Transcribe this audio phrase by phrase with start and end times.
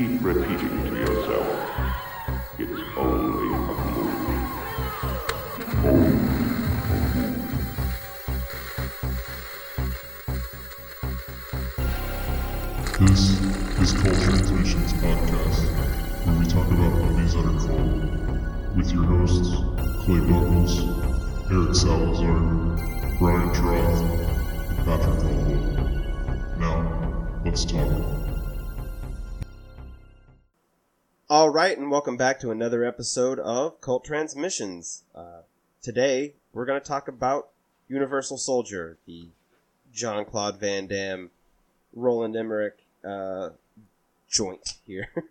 [0.00, 0.99] Keep repeating
[31.50, 35.02] All right, and welcome back to another episode of Cult Transmissions.
[35.12, 35.40] Uh,
[35.82, 37.48] today, we're going to talk about
[37.88, 39.26] Universal Soldier, the
[39.92, 41.30] Jean Claude Van Damme,
[41.92, 43.48] Roland Emmerich uh,
[44.28, 45.08] joint here.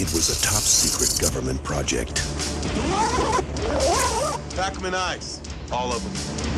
[0.00, 2.16] It was a top secret government project
[4.56, 5.40] Pack 'em in ice.
[5.70, 6.51] All of them.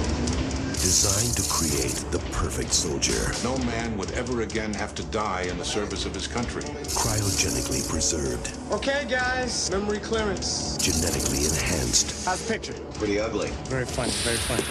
[0.84, 5.56] Designed to create the perfect soldier, No man would ever again have to die in
[5.56, 6.60] the service of his country.
[6.92, 10.76] cryogenically preserved, Okay, guys, memory clearance.
[10.76, 12.74] genetically enhanced, How's the picture?
[13.00, 14.62] pretty ugly, Very funny, very funny.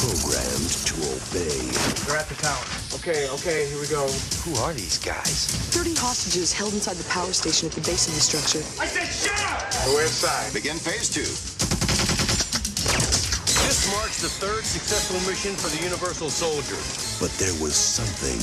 [0.00, 1.60] programmed to obey.
[2.08, 2.64] They're at the tower.
[2.96, 4.08] Okay, okay, here we go.
[4.48, 5.48] Who are these guys?
[5.76, 8.64] 30 hostages held inside the power station at the base of the structure.
[8.80, 9.68] I said shut up!
[9.92, 10.52] We're inside.
[10.54, 11.28] Begin phase two.
[13.64, 16.76] This marks the third successful mission for the Universal Soldier.
[17.18, 18.36] But there was something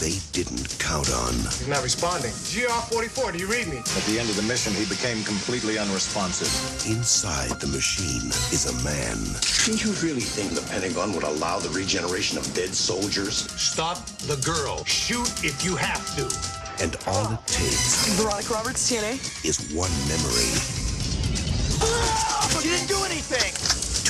[0.00, 1.32] they didn't count on.
[1.32, 2.32] He's not responding.
[2.50, 3.78] GR44, do you read me?
[3.78, 6.50] At the end of the mission, he became completely unresponsive.
[6.90, 9.16] Inside the machine is a man.
[9.64, 13.50] Do you really think the Pentagon would allow the regeneration of dead soldiers?
[13.54, 14.84] Stop the girl.
[14.84, 16.26] Shoot if you have to.
[16.82, 19.44] And all it takes Veronica Roberts, TNA.
[19.44, 20.85] is one memory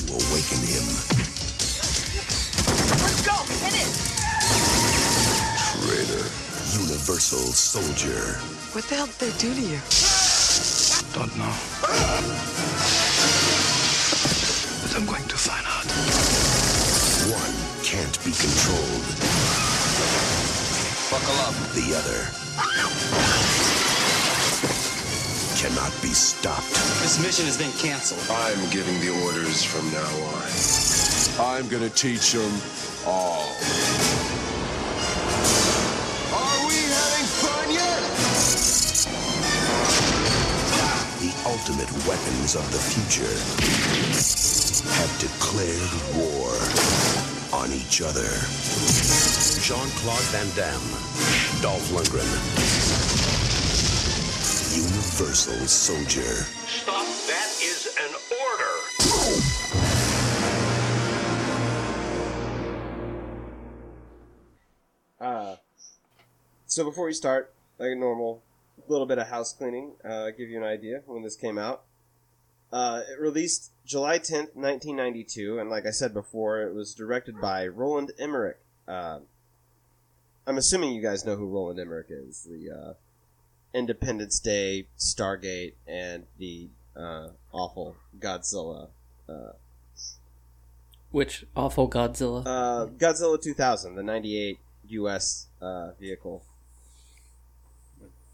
[0.07, 0.87] to awaken him.
[3.03, 3.35] Let's go!
[3.63, 3.91] Hit it!
[5.83, 6.25] Traitor.
[6.79, 8.39] Universal Soldier.
[8.73, 9.81] What the hell did they do to you?
[11.13, 11.55] Don't know.
[14.83, 15.87] But I'm going to find out.
[17.33, 19.07] One can't be controlled.
[21.11, 21.55] Buckle up.
[21.75, 23.76] The other
[25.67, 26.71] cannot be stopped.
[27.03, 28.23] This mission has been canceled.
[28.31, 31.59] I'm giving the orders from now on.
[31.59, 32.55] I'm gonna teach them
[33.05, 33.51] all.
[36.39, 38.03] Are we having fun yet?
[41.19, 43.35] The ultimate weapons of the future
[44.95, 46.55] have declared war
[47.59, 48.29] on each other.
[49.67, 52.66] Jean-Claude Van Damme, Dolph Lundgren.
[55.19, 56.45] Universal Soldier.
[56.67, 57.07] Stop.
[57.27, 58.75] That is an order.
[65.19, 65.57] Uh,
[66.67, 68.43] so before we start, like normal,
[68.87, 69.93] a little bit of house cleaning.
[70.05, 71.85] Uh, give you an idea when this came out.
[72.71, 77.67] Uh, it released July 10th, 1992, and like I said before, it was directed by
[77.67, 78.59] Roland Emmerich.
[78.87, 79.21] Uh,
[80.47, 82.43] I'm assuming you guys know who Roland Emmerich is.
[82.43, 82.93] The uh,
[83.77, 88.89] Independence Day, Stargate, and the uh, awful Godzilla.
[89.29, 89.53] Uh,
[91.11, 92.43] Which awful Godzilla?
[92.47, 95.47] uh, Godzilla 2000, the 98 U.S.
[95.61, 96.43] Uh, vehicle.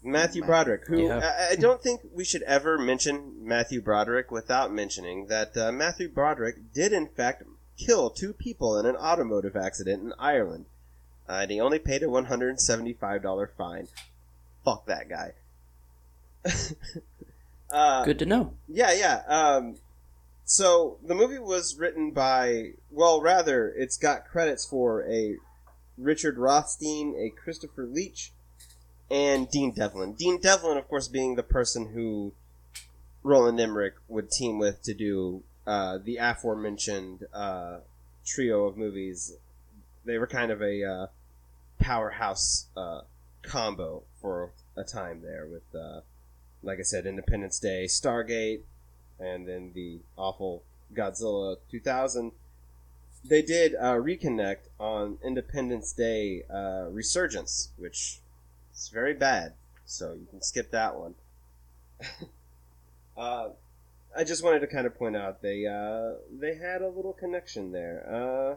[0.05, 1.19] Matthew Broderick, who Yeah.
[1.19, 6.09] I, I don't think we should ever mention Matthew Broderick without mentioning that uh, Matthew
[6.09, 7.43] Broderick did in fact
[7.77, 10.65] kill two people in an automotive accident in Ireland,
[11.27, 13.87] uh, and he only paid a one hundred and seventy-five dollar fine.
[14.63, 15.33] Fuck that guy.
[17.71, 18.53] uh, Good to know.
[18.67, 19.21] yeah, yeah.
[19.27, 19.75] Um,
[20.45, 25.37] so the movie was written by, well, rather, it's got credits for a
[25.97, 28.31] Richard Rothstein, a Christopher Leach,
[29.09, 30.13] and Dean Devlin.
[30.13, 32.33] Dean Devlin, of course, being the person who
[33.23, 37.77] Roland Emmerich would team with to do uh, the aforementioned uh,
[38.25, 39.35] trio of movies.
[40.05, 41.07] They were kind of a uh,
[41.79, 43.01] powerhouse uh,
[43.43, 46.01] combo for a time there with, uh,
[46.61, 48.61] like I said, Independence Day, Stargate,
[49.19, 50.63] and then the awful
[50.93, 52.31] Godzilla 2000.
[53.25, 58.19] They did uh, reconnect on Independence Day uh, Resurgence, which
[58.73, 59.53] is very bad,
[59.85, 61.15] so you can skip that one.
[63.17, 63.49] uh,
[64.15, 67.71] I just wanted to kind of point out they uh, they had a little connection
[67.71, 68.05] there.
[68.09, 68.55] Uh,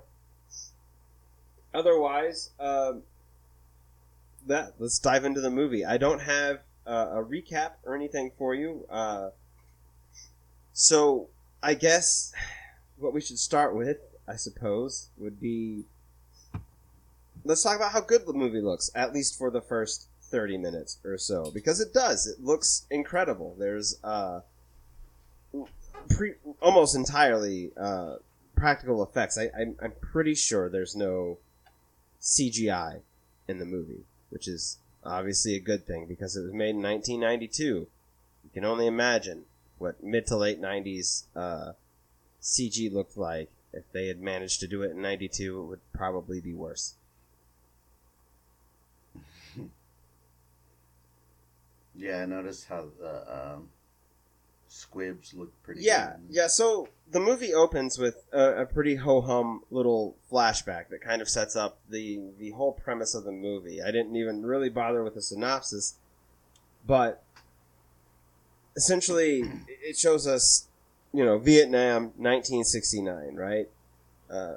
[1.73, 3.03] otherwise, um
[4.46, 5.84] that let's dive into the movie.
[5.84, 8.87] I don't have uh, a recap or anything for you.
[8.88, 9.31] Uh,
[10.72, 11.28] so
[11.62, 12.32] I guess
[12.98, 13.98] what we should start with
[14.28, 15.84] I suppose, would be
[17.44, 20.98] let's talk about how good the movie looks, at least for the first 30 minutes
[21.04, 22.26] or so, because it does.
[22.26, 23.54] It looks incredible.
[23.58, 24.40] There's uh,
[26.08, 28.16] pre- almost entirely uh,
[28.56, 29.38] practical effects.
[29.38, 31.38] I, I'm, I'm pretty sure there's no
[32.20, 33.00] CGI
[33.46, 37.64] in the movie, which is obviously a good thing because it was made in 1992.
[37.64, 37.88] You
[38.52, 39.44] can only imagine
[39.78, 41.73] what mid to late 90s uh,
[42.43, 43.50] CG looked like.
[43.73, 46.94] If they had managed to do it in 92, it would probably be worse.
[51.94, 53.69] Yeah, I noticed how the um,
[54.69, 55.82] squibs look pretty.
[55.82, 56.20] Yeah, good.
[56.31, 56.46] yeah.
[56.46, 61.29] So the movie opens with a, a pretty ho hum little flashback that kind of
[61.29, 63.81] sets up the the whole premise of the movie.
[63.82, 65.97] I didn't even really bother with a synopsis,
[66.87, 67.23] but
[68.76, 69.44] essentially
[69.82, 70.69] it shows us,
[71.12, 73.69] you know, Vietnam, 1969, right?
[74.31, 74.56] Uh,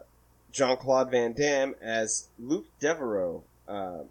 [0.51, 3.44] Jean Claude Van Damme as Luc Deveraux.
[3.68, 4.04] Uh,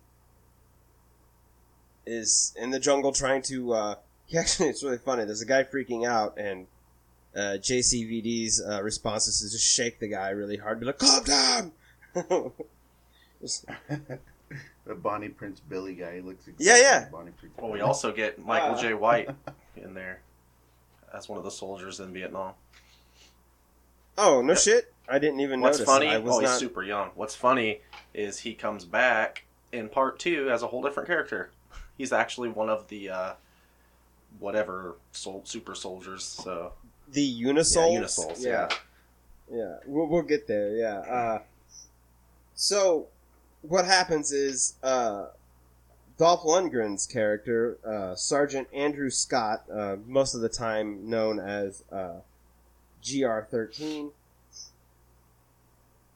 [2.07, 3.95] is in the jungle trying to uh,
[4.27, 6.67] he actually it's really funny there's a guy freaking out and
[7.37, 11.25] uh, JCVD's uh, response is to just shake the guy really hard be like calm
[11.25, 11.73] down
[14.87, 16.99] the Bonnie Prince Billy guy he looks exactly Yeah, yeah.
[17.01, 18.77] like Bonnie Prince Well, we also get Michael.
[18.77, 18.95] Jai.
[18.95, 19.29] White
[19.77, 20.21] in there
[21.15, 22.55] as one of the soldiers in Vietnam.
[24.17, 26.09] oh no shit I didn't even What's notice funny?
[26.09, 27.11] I was Oh, he's not super young.
[27.15, 27.81] What's funny
[28.13, 31.51] is he comes back in part two as a whole different character.
[31.97, 33.33] He's actually one of the uh,
[34.39, 36.25] whatever sol- super soldiers.
[36.25, 36.75] So
[37.13, 37.93] the Unisols.
[37.93, 38.69] Yeah, Unisols, yeah
[39.51, 41.39] yeah we'll, we'll get there yeah uh,
[42.55, 43.07] so
[43.63, 45.27] what happens is uh,
[46.19, 52.17] Dolph Lundgren's character, uh, Sergeant Andrew Scott, uh, most of the time known as uh,
[53.03, 54.11] GR13,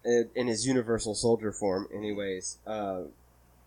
[0.04, 3.02] in, in his Universal Soldier form, anyways, uh,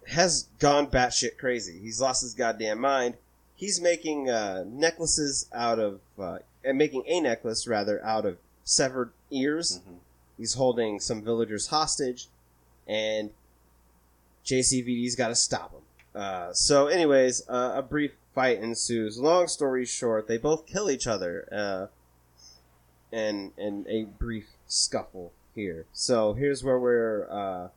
[0.10, 1.80] has gone batshit crazy.
[1.82, 3.16] He's lost his goddamn mind.
[3.56, 9.12] He's making uh, necklaces out of, uh, and making a necklace rather out of severed
[9.32, 9.80] ears.
[9.88, 9.98] mhm.
[10.38, 12.28] He's holding some villagers hostage,
[12.88, 13.32] and
[14.44, 15.82] JCVD's got to stop him.
[16.14, 19.18] Uh, so, anyways, uh, a brief fight ensues.
[19.18, 21.88] Long story short, they both kill each other, uh,
[23.16, 25.86] in in a brief scuffle here.
[25.94, 27.70] So here's where we're uh,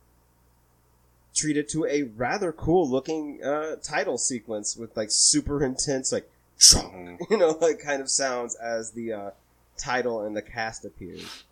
[1.33, 7.17] treated to a rather cool looking uh, title sequence with like super intense like Mhm.
[7.29, 9.31] you know like kind of sounds as the uh,
[9.77, 11.43] title and the cast appears,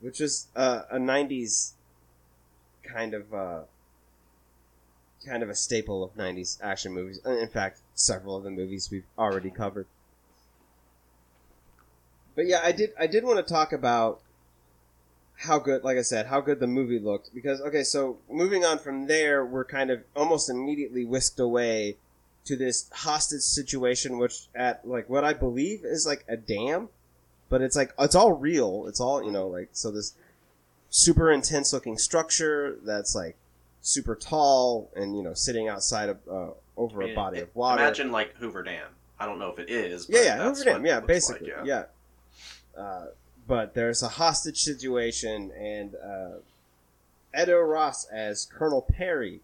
[0.00, 1.72] which is uh, a '90s
[2.82, 3.60] kind of uh,
[5.24, 7.20] kind of a staple of '90s action movies.
[7.24, 9.86] Uh, In fact, several of the movies we've already covered.
[12.34, 14.20] But yeah, I did I did want to talk about
[15.42, 18.78] how good, like I said, how good the movie looked because okay, so moving on
[18.80, 21.96] from there, we're kind of almost immediately whisked away
[22.48, 26.88] to this hostage situation, which at like what I believe is like a dam,
[27.50, 28.86] but it's like it's all real.
[28.88, 30.14] It's all you know, like so this
[30.88, 33.36] super intense looking structure that's like
[33.82, 37.82] super tall and you know sitting outside of uh, over a body it- of water.
[37.82, 38.86] Imagine like Hoover Dam.
[39.20, 40.06] I don't know if it is.
[40.06, 40.86] But Yeah, yeah, Hoover Dam.
[40.86, 41.52] Yeah, basically.
[41.52, 41.84] like, yeah.
[42.76, 43.06] Uh,
[43.46, 46.38] but there's a hostage situation, and uh,
[47.34, 49.40] Ed O'Ross as Colonel Perry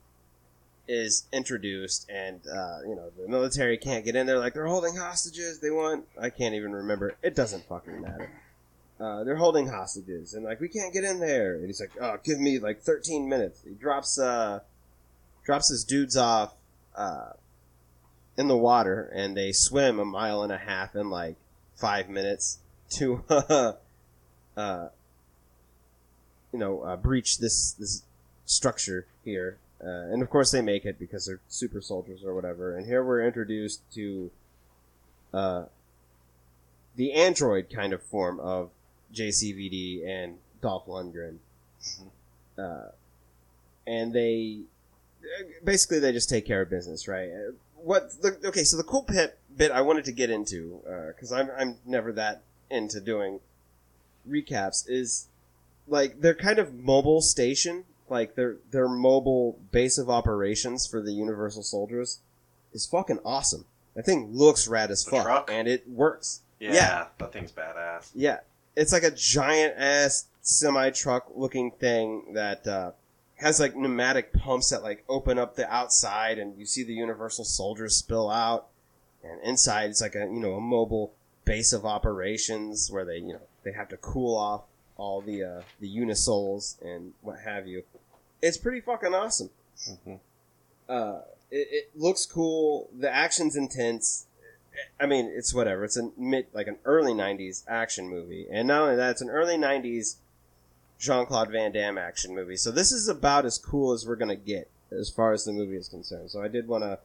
[0.86, 4.38] is introduced, and uh, you know the military can't get in there.
[4.38, 5.60] Like they're holding hostages.
[5.60, 6.06] They want.
[6.20, 7.16] I can't even remember.
[7.22, 8.30] It doesn't fucking matter.
[9.00, 11.54] Uh, they're holding hostages, and like we can't get in there.
[11.56, 14.60] And he's like, "Oh, give me like 13 minutes." He drops uh,
[15.44, 16.54] drops his dudes off
[16.94, 17.30] uh,
[18.36, 21.36] in the water, and they swim a mile and a half in like
[21.76, 22.58] five minutes
[22.90, 23.72] to uh,
[24.56, 24.88] uh,
[26.52, 28.02] you know uh, breach this this
[28.44, 29.58] structure here.
[29.84, 32.76] Uh, and of course they make it because they're super soldiers or whatever.
[32.76, 34.30] And here we're introduced to
[35.32, 35.64] uh,
[36.96, 38.70] the android kind of form of
[39.12, 41.36] JCVD and Dolph Lundgren.
[42.56, 42.90] Uh,
[43.86, 44.60] and they
[45.62, 47.28] basically they just take care of business, right?
[47.28, 48.64] Uh, What the, okay?
[48.64, 50.80] So the cool bit bit I wanted to get into
[51.14, 53.40] because I'm I'm never that into doing
[54.28, 55.28] recaps is
[55.86, 57.84] like they're kind of mobile station,
[58.14, 62.20] like their their mobile base of operations for the Universal Soldiers
[62.72, 63.66] is fucking awesome.
[63.94, 65.50] That thing looks rad as The fuck, truck?
[65.52, 66.40] and it works.
[66.58, 67.06] Yeah, Yeah.
[67.18, 68.10] that thing's badass.
[68.14, 68.38] Yeah,
[68.74, 72.92] it's like a giant ass semi truck looking thing that uh,
[73.36, 77.44] has like pneumatic pumps that like open up the outside, and you see the Universal
[77.44, 78.68] Soldiers spill out.
[79.22, 81.12] And inside, it's like a you know a mobile
[81.44, 84.62] base of operations where they you know they have to cool off
[84.96, 87.84] all the uh, the Unisols and what have you.
[88.44, 89.48] It's pretty fucking awesome.
[89.88, 90.20] Mhm.
[90.86, 91.20] Uh,
[91.50, 92.90] it, it looks cool.
[92.98, 94.26] The action's intense.
[95.00, 95.84] I mean, it's whatever.
[95.84, 99.30] It's a mid, like an early '90s action movie, and not only that, it's an
[99.30, 100.16] early '90s
[100.98, 102.56] Jean Claude Van Damme action movie.
[102.56, 105.76] So this is about as cool as we're gonna get as far as the movie
[105.76, 106.30] is concerned.
[106.30, 106.98] So I did want to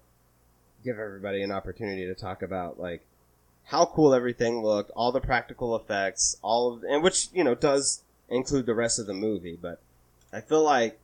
[0.84, 3.06] give everybody an opportunity to talk about like
[3.66, 8.02] how cool everything looked, all the practical effects, all of, and which you know does
[8.28, 9.58] include the rest of the movie.
[9.62, 9.80] But
[10.34, 11.00] I feel like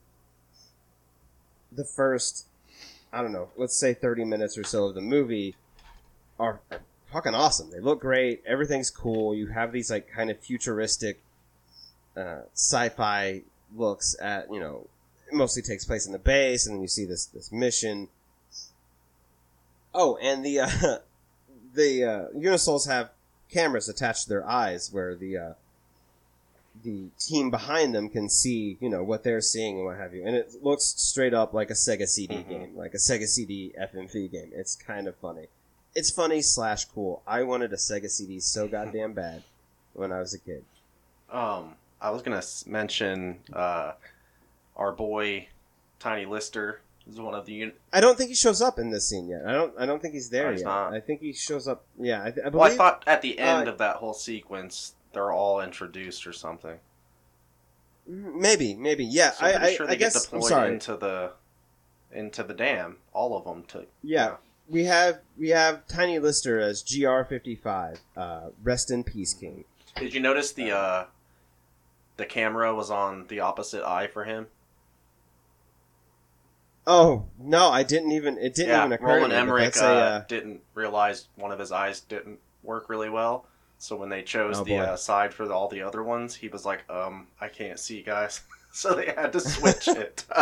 [1.75, 2.47] the first,
[3.11, 5.55] I don't know, let's say thirty minutes or so of the movie
[6.39, 6.59] are,
[7.11, 7.71] fucking awesome.
[7.71, 8.43] They look great.
[8.45, 9.35] Everything's cool.
[9.35, 11.21] You have these like kind of futuristic,
[12.17, 13.43] uh, sci-fi
[13.75, 14.87] looks at you know.
[15.27, 18.09] It mostly takes place in the base, and then you see this this mission.
[19.93, 20.69] Oh, and the uh,
[21.73, 23.09] the uh, Unisols have
[23.49, 25.53] cameras attached to their eyes, where the uh,
[26.83, 30.25] the team behind them can see, you know, what they're seeing and what have you.
[30.25, 32.49] And it looks straight up like a Sega CD Mhm.
[32.49, 34.51] game, like a Sega CD FMV game.
[34.53, 35.47] It's kind of funny.
[35.95, 37.21] It's funny slash cool.
[37.25, 39.43] I wanted a Sega CD so goddamn bad
[39.93, 40.63] when I was a kid.
[41.31, 43.93] Um, I was gonna mention uh,
[44.75, 45.47] our boy
[45.99, 47.63] Tiny Lister is one of the.
[47.63, 49.43] Un- I don't think he shows up in this scene yet.
[49.47, 49.73] I don't.
[49.79, 50.67] I don't think he's there Oh, he's yet.
[50.67, 50.93] not?
[50.93, 51.83] I think he shows up.
[51.99, 52.53] Yeah, I, th- I believe.
[52.53, 56.33] well, I thought at the end uh, of that whole sequence they're all introduced or
[56.33, 56.77] something.
[58.07, 59.03] maybe, maybe.
[59.05, 60.13] Yeah, So I'm I, pretty I, sure I they guess.
[60.13, 60.73] get I'm deployed sorry.
[60.73, 61.31] into the
[62.11, 63.63] into the dam, all of them.
[63.69, 64.35] To Yeah,
[64.69, 67.97] we have we have Tiny Lister as GR55.
[68.15, 69.65] Uh, rest in peace, King.
[69.95, 71.05] Did you notice the uh,
[72.17, 74.47] the camera was on the opposite eye for him?
[76.87, 78.37] Oh no, I didn't even.
[78.37, 79.51] It didn't yeah, even occur Roland to me.
[79.51, 83.45] but Emmerich uh, a, uh, didn't realize one of his eyes didn't work really well.
[83.77, 86.47] So when they chose Oh, the uh, side for the, all the other ones, he
[86.47, 88.41] was like, "Um, I can't see, guys."
[88.71, 90.25] so they had to switch it.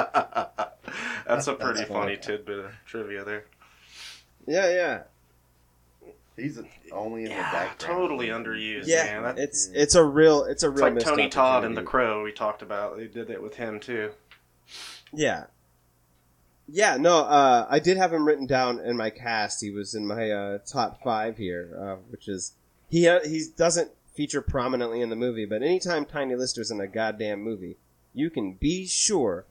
[1.28, 2.18] That's a pretty That's funny funny.
[2.18, 3.46] tidbit of trivia there.
[4.46, 5.02] yeah, yeah,
[6.36, 6.60] He's
[6.92, 7.80] only in the Yeah, background.
[7.80, 9.04] totally underused, yeah.
[9.22, 9.24] man.
[9.24, 10.94] That- it's it's a real it's a it's real.
[10.94, 11.84] like Tony Todd and The.
[11.84, 12.24] Crow.
[12.24, 12.98] We talked about.
[12.98, 14.12] They did it with him too.
[15.14, 15.46] Yeah.
[16.68, 19.62] Yeah, no, uh, I did have him written down in my cast.
[19.62, 22.54] He was in my uh, top five here, uh, which is
[22.94, 26.86] he uh, he doesn't feature prominently in the movie, but anytime Tiny Lister's in a
[26.86, 27.78] goddamn movie,
[28.14, 29.48] you can be sure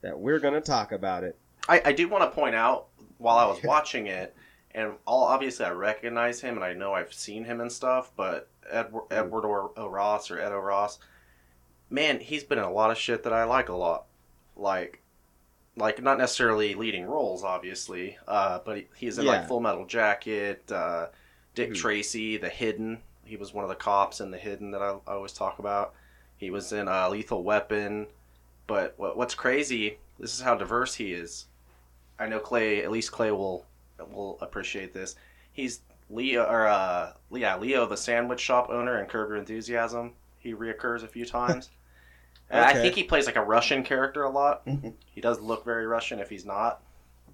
[0.00, 1.36] that we're gonna talk about it.
[1.68, 2.86] I, I do want to point out
[3.18, 4.36] while I was watching it,
[4.70, 8.48] and all obviously I recognize him and I know I've seen him and stuff, but
[8.70, 9.88] Edward, Edward o, o.
[9.88, 11.00] Ross or Ed O'Ross,
[11.90, 14.04] man, he's been in a lot of shit that I like a lot,
[14.54, 15.02] like,
[15.76, 19.32] like not necessarily leading roles, obviously, uh, but he, he's in Yeah.
[19.32, 21.06] like Full Metal Jacket, uh,
[21.54, 21.76] Dick Mhm.
[21.76, 23.00] Tracy, The Hidden.
[23.24, 25.94] He was one of the cops in The Hidden that I, I always talk about.
[26.36, 28.06] He was in uh, Lethal Weapon.
[28.66, 31.46] But what, what's crazy, this is how diverse he is.
[32.18, 33.66] I know Clay, at least Clay will
[34.12, 35.16] will appreciate this.
[35.52, 35.80] He's
[36.10, 40.12] Leo, or uh, yeah, Leo, the sandwich shop owner in Curb Your Enthusiasm.
[40.38, 41.70] He reoccurs a few times.
[42.50, 44.68] And I think he plays like a Russian character a lot.
[45.10, 46.82] he does look very Russian if he's not.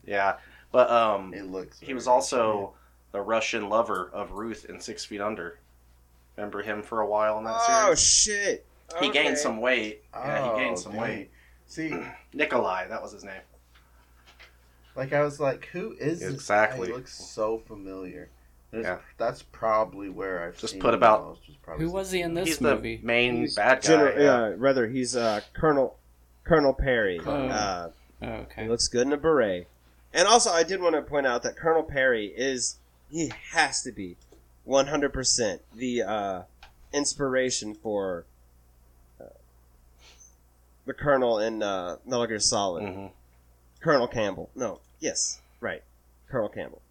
[0.07, 0.37] Yeah,
[0.71, 1.81] but um, It looks.
[1.81, 2.75] he was very also
[3.13, 5.59] the Russian lover of Ruth in Six Feet Under.
[6.37, 7.91] Remember him for a while in that Oh series?
[7.91, 8.67] Oh shit!
[9.01, 9.23] He Okay.
[9.25, 10.03] gained some weight.
[10.15, 11.01] yeah, he Oh, gained some dang.
[11.01, 11.31] weight.
[11.67, 11.95] See,
[12.33, 13.43] Nikolai, that was his name.
[14.97, 16.89] like I was like, who is this Exactly.
[16.89, 16.93] guy?
[16.93, 18.29] He looks so familiar.
[18.71, 18.99] There's, Yeah.
[19.19, 21.41] That's probably where I've Just seen put him about- most,
[21.79, 22.97] Who was he in this He's movie?
[22.97, 23.89] the main He's bad guy.
[23.89, 24.49] General, yeah.
[24.49, 25.97] yeah, rather he's uh, Colonel
[26.45, 27.21] Colonel Perry.
[27.25, 27.31] Oh.
[27.49, 27.91] Uh,
[28.23, 29.67] Oh, He looks good in a beret.
[30.13, 32.77] And also, I did want to point out that Colonel Perry is,
[33.11, 34.17] he has to be
[34.67, 36.43] 100% the uh,
[36.93, 38.25] inspiration for
[39.21, 39.25] uh,
[40.87, 42.85] the Colonel in uh, Metal Gear Solid.
[42.85, 43.11] Mhm.
[43.81, 44.51] Colonel Campbell.
[44.55, 45.83] No, yes, right.
[46.29, 46.83] Colonel Campbell.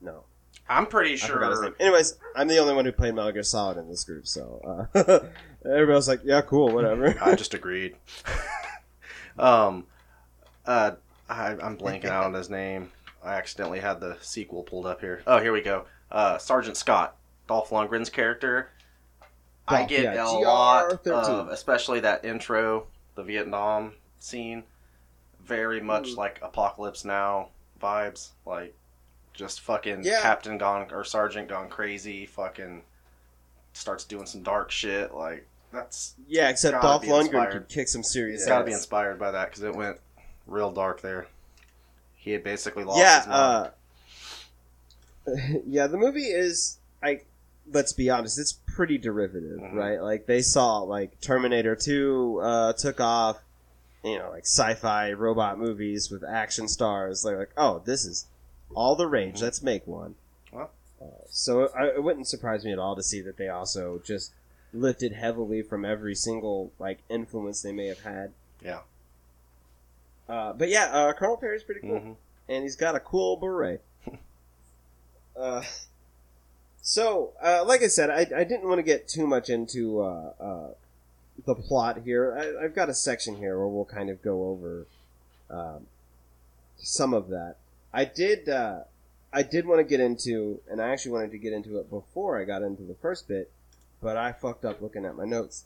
[0.00, 0.24] No.
[0.68, 1.74] I'm pretty I forgot his sure.
[1.78, 5.20] Anyways, I'm the only one who played Metal Gear Solid in this group, so uh,
[5.64, 7.16] everybody was like, yeah, cool, whatever.
[7.22, 7.96] I just agreed.
[9.38, 9.86] um,
[10.66, 10.92] uh,
[11.28, 12.90] I, I'm blanking out on his name.
[13.26, 15.22] I accidentally had the sequel pulled up here.
[15.26, 15.86] Oh, here we go.
[16.10, 17.16] Uh, Sergeant Scott,
[17.48, 18.70] Dolph Lundgren's character.
[19.68, 21.10] I get yeah, a lot GR13.
[21.28, 24.62] of, especially that intro, the Vietnam scene,
[25.44, 26.16] very much Mm.
[26.16, 27.48] like Apocalypse Now
[27.82, 28.30] vibes.
[28.46, 28.74] Like,
[29.34, 30.22] just fucking Yeah.
[30.22, 32.26] Captain gone or Sergeant gone crazy.
[32.26, 32.82] Fucking
[33.72, 35.12] starts doing some dark shit.
[35.12, 39.18] Like, that's yeah, except Dolph Lundgren could kick some serious it's got to be inspired
[39.18, 39.98] by that because it went
[40.46, 41.26] real dark there.
[42.26, 43.70] He had basically lost yeah, his mind.
[45.28, 45.86] uh, yeah.
[45.86, 47.20] The movie is, I
[47.72, 49.74] let's be honest, it's pretty derivative, Mhm.
[49.74, 50.02] right?
[50.02, 53.38] Like they saw like Terminator Two uh, took off,
[54.02, 57.22] you know, like sci-fi robot movies with action stars.
[57.22, 58.26] They're like, oh, this is
[58.74, 59.40] all the rage.
[59.40, 60.16] Let's make one.
[60.50, 60.72] Well.
[61.00, 64.32] Uh, so I, it wouldn't surprise me at all to see that they also just
[64.72, 68.32] lifted heavily from every single like influence they may have had.
[68.60, 68.80] Yeah.
[70.28, 72.16] Uh, but yeah, uh, Colonel Perry's pretty cool, Mhm.
[72.48, 73.82] and he's got a cool beret.
[75.36, 75.62] uh,
[76.82, 80.32] so, uh, like I said, I, I didn't want to get too much into uh,
[80.40, 80.68] uh,
[81.44, 82.36] the plot here.
[82.36, 84.86] I, I've got a section here where we'll kind of go over
[85.50, 85.86] um,
[86.78, 87.56] some of that.
[87.92, 88.48] I did.
[88.48, 88.80] Uh,
[89.32, 92.40] I did want to get into, and I actually wanted to get into it before
[92.40, 93.50] I got into the first bit,
[94.00, 95.64] but I fucked up looking at my notes.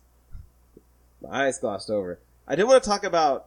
[1.23, 2.19] My eyes glossed over.
[2.49, 3.47] I did want to talk about.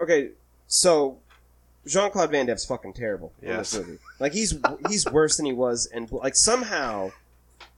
[0.00, 0.30] Okay,
[0.66, 1.18] so
[1.86, 3.72] Jean Claude Van Damme's fucking terrible in Yes.
[3.72, 3.98] this movie.
[4.18, 4.54] Like he's
[4.88, 7.12] he's worse than he was, and like somehow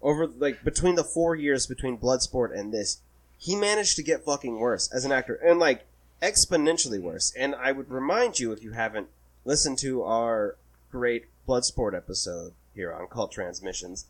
[0.03, 2.99] over like between the four years between Bloodsport and this,
[3.39, 5.85] he managed to get fucking worse as an actor, and like
[6.23, 7.33] exponentially worse.
[7.37, 9.09] And I would remind you if you haven't
[9.45, 10.57] listened to our
[10.91, 14.07] great Bloodsport episode here on Cult Transmissions,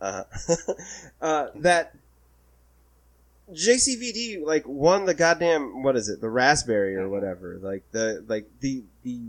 [0.00, 0.24] uh,
[1.20, 1.94] uh, that
[3.52, 8.46] JCVD like won the goddamn what is it the raspberry or whatever like the like
[8.60, 9.20] the the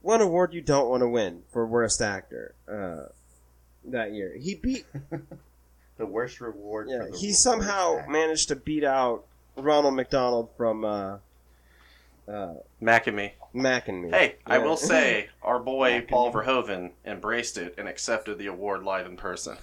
[0.00, 3.10] one award you don't want to win for worst actor uh,
[3.84, 4.86] that year he beat
[5.96, 6.88] The worst reward.
[6.90, 8.10] yeah for the he worst somehow act.
[8.10, 9.24] managed to beat out
[9.56, 11.18] Ronald McDonald from uh,
[12.26, 13.34] uh, Mac and me.
[13.52, 16.32] Mac and me Hey, I will say our boy Paul.
[16.32, 19.56] Verhoeven embraced it and accepted the award live in person.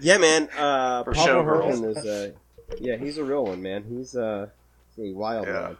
[0.00, 1.62] Yeah man uh, For Paul showgirls.
[1.80, 2.30] Verhoeven is uh,
[2.78, 4.48] yeah he's a real one man he's uh,
[4.98, 5.62] a wild Yeah.
[5.62, 5.76] one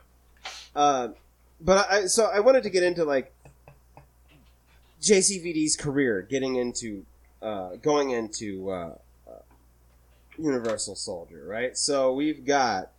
[0.74, 1.08] uh,
[1.60, 3.32] but I so I wanted to get into like
[5.02, 7.04] JCVD's career, getting into
[7.42, 8.94] uh, going into uh,
[9.26, 9.32] uh,
[10.38, 11.76] Universal Soldier, right?
[11.76, 12.90] So we've got,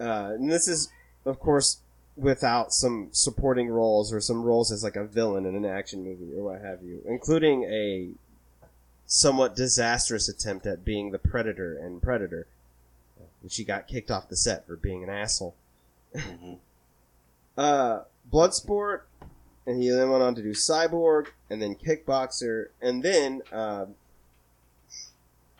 [0.00, 0.88] uh, and this is
[1.24, 1.78] of course
[2.16, 6.32] without some supporting roles or some roles as like a villain in an action movie
[6.36, 8.10] or what have you, including a
[9.08, 12.46] somewhat disastrous attempt at being the Predator and Predator,
[13.40, 15.54] which he got kicked off the set for being an asshole.
[16.14, 16.58] Mhm.
[17.56, 19.00] Uh, Bloodsport,
[19.66, 23.86] and he then went on to do Cyborg, and then Kickboxer, and then uh,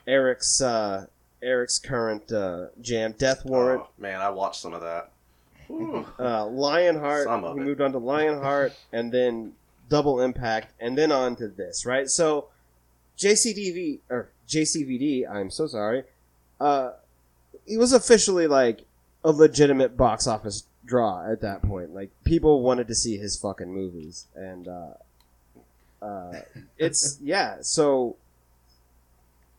[0.07, 1.07] Eric's uh,
[1.43, 5.11] Eric's current uh, jam, Death Warrant, Oh, man, I watched some of that.
[6.19, 7.25] Uh, Lionheart.
[7.25, 7.65] Some of he it.
[7.65, 9.55] moved on to Lionheart, and then
[9.89, 12.09] Double Impact, and then on to this, right?
[12.09, 12.47] So
[13.18, 16.04] JCDV or JCVD, I'm so sorry.
[16.61, 16.92] Uh,
[17.66, 18.85] he was officially like
[19.24, 21.94] a legitimate box office draw at that point.
[21.94, 24.94] Like people wanted to see his fucking movies, and uh,
[26.00, 26.33] uh,
[26.78, 27.57] it's yeah.
[27.61, 28.16] So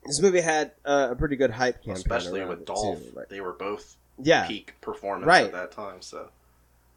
[0.06, 3.00] this movie had uh, a pretty good hype campaign, Especially with Dolph.
[3.16, 5.46] Like, They were both yeah, peak performance Right.
[5.46, 6.30] at that time, so.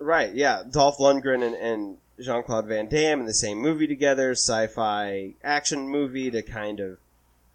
[0.03, 0.63] Right, yeah.
[0.69, 5.35] Dolph Lundgren and, and Jean Claude Van Damme in the same movie together, sci fi
[5.43, 6.99] action movie to kind of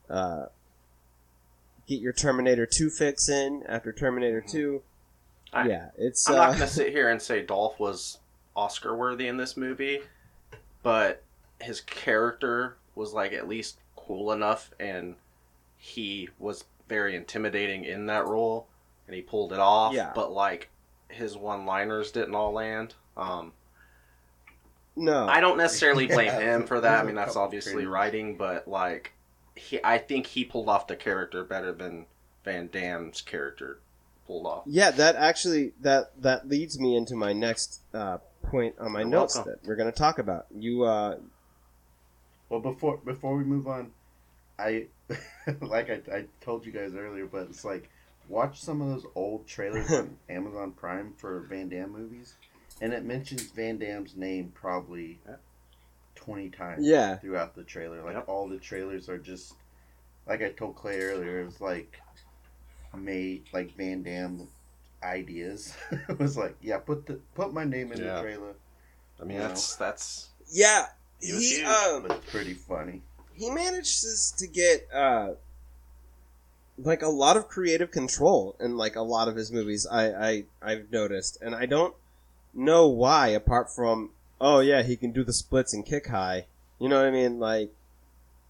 [0.10, 0.46] uh,
[1.88, 4.82] get your Terminator 2 fix in after Terminator 2.
[5.54, 6.28] I- yeah, it's.
[6.30, 8.18] I'm uh, not going to sit here and say Dolph was
[8.56, 10.00] Oscar worthy in this movie,
[10.84, 11.24] but
[11.62, 15.16] his character was like at least cool enough and
[15.78, 18.68] he was very intimidating in that role
[19.06, 20.12] and he pulled it off, Yeah.
[20.16, 20.70] but like
[21.10, 22.96] his one-liners didn't all land.
[23.16, 23.54] Um,
[24.96, 25.28] no.
[25.28, 27.00] I don't necessarily blame Yeah, him for that.
[27.02, 29.14] I mean, that's obviously writing, but like
[29.56, 32.06] he I think he pulled off the character better than
[32.44, 33.80] Van Damme's character
[34.26, 34.64] pulled off.
[34.66, 39.10] Yeah, that actually that that leads me into my next uh, point on my You're
[39.10, 39.54] notes welcome.
[39.54, 40.48] that we're going to talk about.
[40.56, 41.18] You uh,
[42.50, 43.92] Well, before before we move on,
[44.60, 44.88] I
[45.62, 47.90] like I, I told you guys earlier, but it's like
[48.30, 52.36] watch some of those old trailers on Amazon Prime for Van Damme movies,
[52.82, 55.36] and it mentions Van Damme's name probably Yeah.
[56.16, 56.86] twenty times.
[56.86, 57.18] Yeah.
[57.18, 58.28] throughout the trailer, like Yep.
[58.28, 59.54] all the trailers are just
[60.28, 61.42] like I told Clay earlier.
[61.42, 62.00] It was like
[62.96, 64.48] made like Van Damme
[65.04, 65.76] ideas.
[66.10, 68.16] it was like, yeah, put the put my name in Yeah.
[68.16, 68.54] the trailer.
[69.22, 69.48] I mean, Yeah.
[69.48, 70.88] that's that's yeah,
[71.22, 73.02] He was he um, But pretty funny.
[73.34, 75.32] he manages to get uh
[76.78, 80.44] like a lot of creative control in like a lot of his movies I, I
[80.62, 81.96] I've noticed and I don't
[82.54, 86.46] know why apart from oh yeah he can do the splits and kick high
[86.80, 87.72] you know what I mean like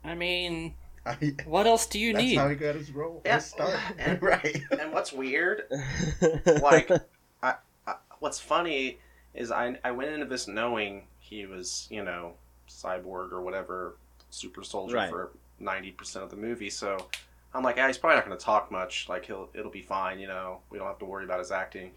[0.03, 0.73] I mean,
[1.05, 2.35] I, what else do you that's need?
[2.35, 3.21] how he got his role.
[3.25, 3.35] Yeah.
[3.35, 3.75] His start.
[3.97, 4.61] And- right.
[4.79, 5.63] and what's weird
[6.61, 6.89] like
[7.43, 8.99] I, I, what's funny
[9.33, 12.33] is I, I went into this knowing he was you know
[12.69, 13.95] cyborg or whatever
[14.29, 15.09] super soldier Right.
[15.09, 16.69] for ninety percent of the movie.
[16.69, 17.07] So
[17.57, 19.07] I'm like, yeah, he's probably not going to talk much.
[19.09, 20.19] Like he'll it'll be fine.
[20.19, 21.91] You know, we don't have to worry about his acting.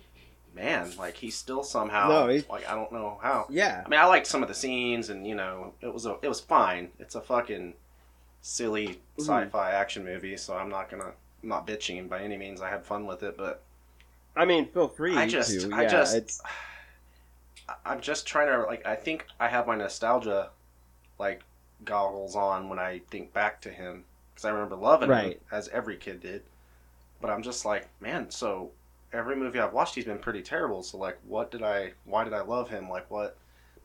[0.54, 3.46] Man, like he's still somehow No, he- like I don't know how.
[3.50, 3.82] Yeah.
[3.84, 6.28] I mean, I liked some of the scenes, and you know, it was a, it
[6.28, 6.90] was fine.
[6.98, 7.74] It's a fucking
[8.42, 9.20] silly Mhm.
[9.20, 12.60] sci-fi action movie, so I'm not gonna I'm not bitching by any means.
[12.60, 13.62] I had fun with it, but
[14.34, 15.74] I mean, feel free I just, to.
[15.74, 16.40] I yeah, just, it's,
[17.84, 18.84] I'm just trying to like.
[18.86, 20.50] I think I have my nostalgia,
[21.18, 21.42] like
[21.84, 24.04] goggles on when I think back to him
[24.40, 26.42] because I remember loving him as every kid did.
[27.20, 28.30] But I'm just like, man.
[28.30, 28.70] So
[29.12, 30.82] every movie I've watched, he's been pretty terrible.
[30.82, 31.92] So like, what did I?
[32.04, 32.88] Why did I love him?
[32.88, 33.36] Like, what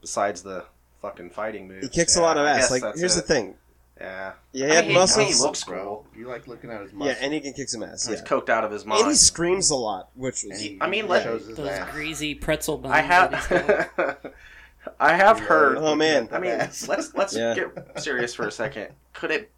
[0.02, 0.66] besides the
[1.02, 1.86] fucking fighting moves?
[1.86, 2.72] he kicks a lot of ass.
[2.72, 3.22] Like, here's it.
[3.22, 3.56] the thing.
[4.00, 4.34] Yeah.
[4.52, 5.28] Yeah, he had mean, muscles.
[5.38, 6.06] He looks cool.
[6.16, 8.08] You like looking at his Yeah, and he can kick some ass.
[8.08, 9.02] He's Yeah, coked out of his mind.
[9.02, 10.60] and he screams a lot, which was.
[10.60, 11.92] He- I mean, like- shows Those ass.
[11.92, 12.94] greasy pretzel buns.
[12.94, 13.68] I that he's got.
[13.98, 14.18] have.
[15.00, 15.78] I have heard.
[15.78, 16.30] Oh, man.
[16.32, 17.56] I mean, let's let's Yeah.
[17.56, 18.90] get serious for a second.
[19.14, 19.52] Could it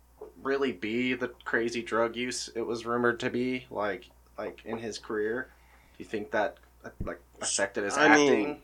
[0.47, 3.65] really be the crazy drug use it was rumored to be?
[3.69, 5.49] Like, like in his career,
[5.97, 6.57] do you think that
[7.03, 8.61] like affected his I mean- acting?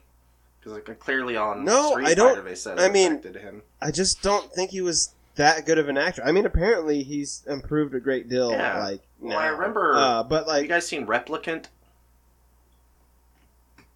[0.60, 3.36] Because like clearly on No, Street I don't- Fighter they said I it mean- affected
[3.42, 3.62] him.
[3.82, 6.24] I just don't think he was that good of an actor.
[6.24, 8.52] I mean, apparently he's improved a great deal.
[8.52, 8.82] Yeah.
[8.82, 11.66] Like, Well, I remember- Uh, but Have you guys seen Replicant?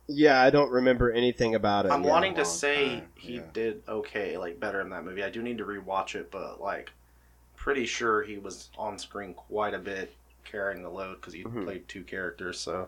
[0.10, 1.92] yeah, I don't remember anything about it.
[1.92, 2.10] I'm yeah.
[2.10, 3.42] wanting to say time, he yeah.
[3.54, 5.24] did okay, like better in that movie.
[5.24, 6.92] I do need to rewatch it, but like,
[7.68, 11.66] pretty sure he was on screen quite a bit, carrying the load because he Mhm.
[11.66, 12.58] played two characters.
[12.58, 12.88] So,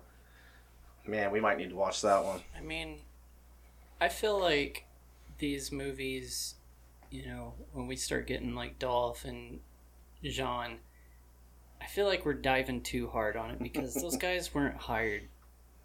[1.06, 2.42] man, we might need to watch that one.
[2.56, 3.02] I mean,
[4.00, 4.86] I feel like
[5.38, 6.56] these movies,
[7.10, 9.60] you know, when we start getting like Dolph and
[10.24, 10.80] Jean,
[11.82, 15.28] I feel like we're diving too hard on it because those guys weren't hired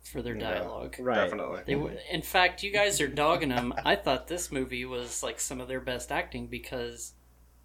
[0.05, 0.51] for their Yeah.
[0.61, 0.95] dialogue.
[1.01, 1.17] Right.
[1.17, 1.63] Definitely.
[1.67, 3.75] They were, in fact, you guys are dogging them.
[3.85, 7.15] I thought this movie was like some of their best acting because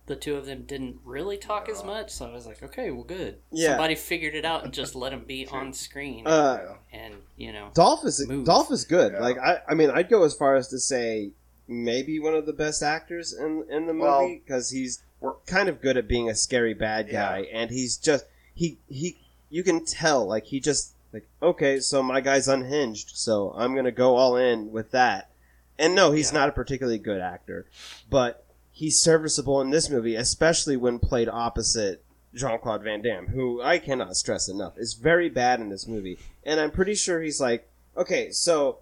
[0.10, 2.10] the two of them didn't really talk as much.
[2.10, 3.38] So I was like, okay, well, good.
[3.52, 3.70] Yeah.
[3.70, 6.28] Somebody figured it out and just let him be on screen.
[6.28, 8.46] Uh, and you know, Dolph is Move.
[8.46, 9.14] Dolph is good.
[9.14, 9.20] Yeah.
[9.20, 11.32] Like, I, I mean, I'd go as far as to say
[11.68, 15.04] maybe one of the best actors in in the movie because he's
[15.46, 19.18] kind of good at being a scary bad guy, and he's just he he
[19.50, 23.92] you can tell like he just like okay, so my guy's unhinged, so I'm gonna
[23.92, 25.30] go all in with that.
[25.78, 26.40] And no, he's Yeah.
[26.40, 27.66] not a particularly good actor,
[28.10, 28.44] but
[28.80, 32.02] he's serviceable in this movie, especially when played opposite
[32.34, 36.18] Jean Claude Van Damme, who I cannot stress enough is very bad in this movie.
[36.46, 38.78] And I'm pretty sure he's like, okay, so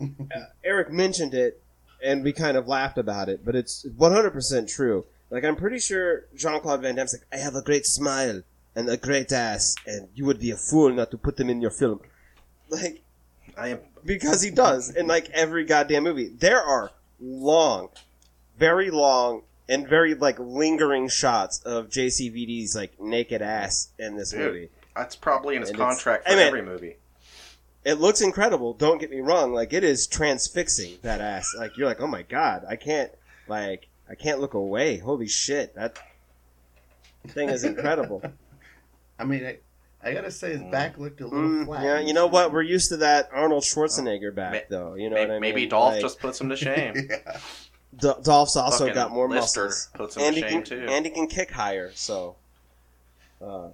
[0.00, 0.06] uh,
[0.64, 1.62] Eric mentioned it,
[2.02, 5.06] and we kind of laughed about it, but it's 100% true.
[5.30, 8.42] Like, I'm pretty sure Jean Claude Van Damme's like, I have a great smile
[8.74, 11.62] and a great ass, and you would be a fool not to put them in
[11.62, 12.00] your film.
[12.68, 13.02] Like,
[13.56, 13.78] I am.
[14.04, 16.28] because he does in like every goddamn movie.
[16.28, 17.90] There are long,
[18.58, 24.40] very long, and very like lingering shots of JCVD's like naked ass in this Dude.
[24.40, 24.68] movie.
[24.96, 26.96] That's probably in his And it's- contract I for mean- every movie.
[27.84, 28.74] It looks incredible.
[28.74, 29.52] Don't get me wrong.
[29.52, 31.52] Like it is transfixing that ass.
[31.58, 33.10] Like you're like, oh my god, I can't
[33.48, 34.98] like I can't look away.
[34.98, 35.98] Holy shit, that
[37.28, 38.22] thing is incredible.
[39.18, 39.58] I mean, I,
[40.02, 41.82] I gotta say his back looked a little Mm, flat.
[41.84, 42.52] yeah, you know what?
[42.52, 44.94] We're used to that Arnold Schwarzenegger back Ma- though.
[44.94, 45.40] You know Maybe, what I mean?
[45.54, 46.94] maybe Dolph Like, just puts him to shame.
[47.10, 47.38] yeah.
[47.98, 49.88] D- Dolph's also Fucking got more Lister muscles.
[49.94, 50.86] puts him and to he shame can, too.
[50.88, 51.90] and he can kick higher.
[51.94, 52.36] So,
[53.44, 53.68] uh,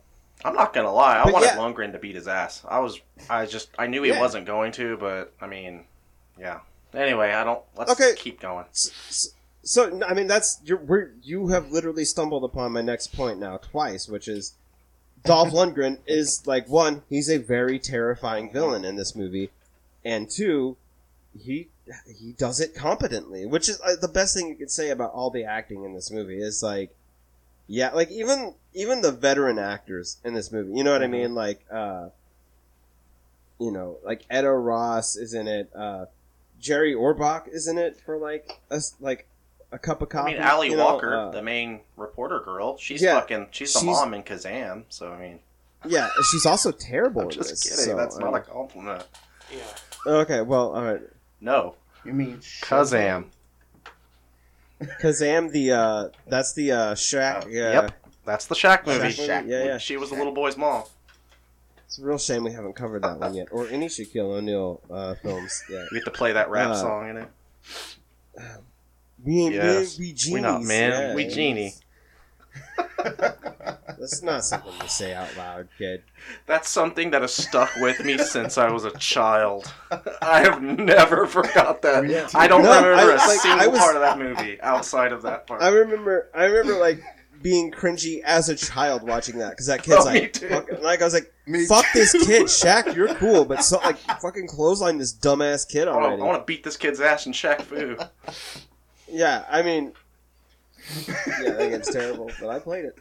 [0.44, 1.20] I'm not gonna lie.
[1.20, 1.56] I But wanted yeah.
[1.56, 2.62] Lundgren to beat his ass.
[2.68, 3.00] I was.
[3.30, 3.70] I just.
[3.78, 4.20] I knew he Yeah.
[4.20, 5.84] wasn't going to, but I mean,
[6.38, 6.60] yeah.
[6.94, 7.62] Anyway, I don't.
[7.76, 8.14] Let's Okay.
[8.16, 8.64] keep going.
[8.70, 9.28] s- s-
[9.62, 13.58] so I mean that's you're we're, you have literally stumbled upon my next point now
[13.58, 14.54] twice, which is
[15.24, 19.50] Dolph Lundgren is like one, he's a very terrifying villain in this movie,
[20.04, 20.76] and two,
[21.38, 21.68] he
[22.18, 25.30] he does it competently, which is uh, the best thing you could say about all
[25.30, 26.94] the acting in this movie is like,
[27.66, 31.34] yeah, like even even the veteran actors in this movie, you know what I mean?
[31.34, 32.08] Like, uh,
[33.58, 36.06] you know, like Ed O'Ross is in it, uh,
[36.60, 39.26] Jerry Orbach is in it for like a s- like
[39.72, 40.30] a cup of coffee.
[40.30, 43.48] I mean, Ally you know, Walker, uh, the main reporter girl, she's yeah, fucking.
[43.50, 44.84] She's the she's- mom in Kazam.
[44.88, 45.40] So I mean,
[45.86, 47.22] yeah, she's also terrible.
[47.22, 47.84] I'm just this, kidding.
[47.92, 49.04] so, That's I not mean- a compliment.
[49.52, 49.62] Yeah.
[50.06, 50.40] Okay.
[50.42, 51.00] Well, all right.
[51.40, 53.26] No, You mean Kazam.
[55.00, 57.44] Kazam, the uh, that's the uh, Shaq.
[57.44, 57.92] Uh, yeah, Yep,
[58.24, 59.08] that's the Shaq movie.
[59.08, 59.50] Shaq movie?
[59.52, 59.78] Yeah, yeah.
[59.78, 60.84] She was the little boy's mom.
[61.86, 65.14] It's a real shame we haven't covered that one yet, or any Shaquille O'Neal uh,
[65.14, 65.86] films yet.
[65.90, 67.28] We get to play that rap Uh, song in it.
[69.24, 69.98] We ain't Yes.
[69.98, 70.32] we, we genies.
[70.34, 70.90] We not man.
[70.92, 71.14] yeah.
[71.16, 71.74] We genie.
[73.16, 76.02] That's not something to say out loud, kid.
[76.46, 79.72] That's something that has stuck with me since I was a child.
[80.22, 82.04] I have never forgot that.
[82.34, 85.22] I don't No, remember I- a like, single was- part of that movie outside of
[85.22, 85.62] that part.
[85.62, 86.28] I remember.
[86.34, 87.02] I remember like
[87.42, 90.48] being cringy as a child watching that because that kid's Oh, like, too.
[90.48, 93.96] fuck- like I was like, Me fuck this kid, Shaq, you're cool, but so like
[94.20, 96.22] fucking clothesline this dumbass kid I wanna- already.
[96.22, 97.96] I want to beat this kid's ass in Shaq Fu.
[99.08, 99.92] Yeah, I mean,
[101.08, 102.98] yeah, I think it's terrible, but I played it.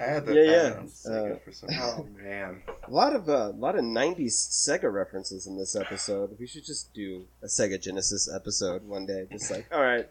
[0.00, 0.82] I had that Yeah, yeah.
[0.86, 2.62] Sega Uh, for some oh man.
[2.86, 6.36] A lot of uh, a lot of '90s Sega references in this episode.
[6.38, 9.26] We should just do a Sega Genesis episode one day.
[9.30, 10.08] Just like, all right.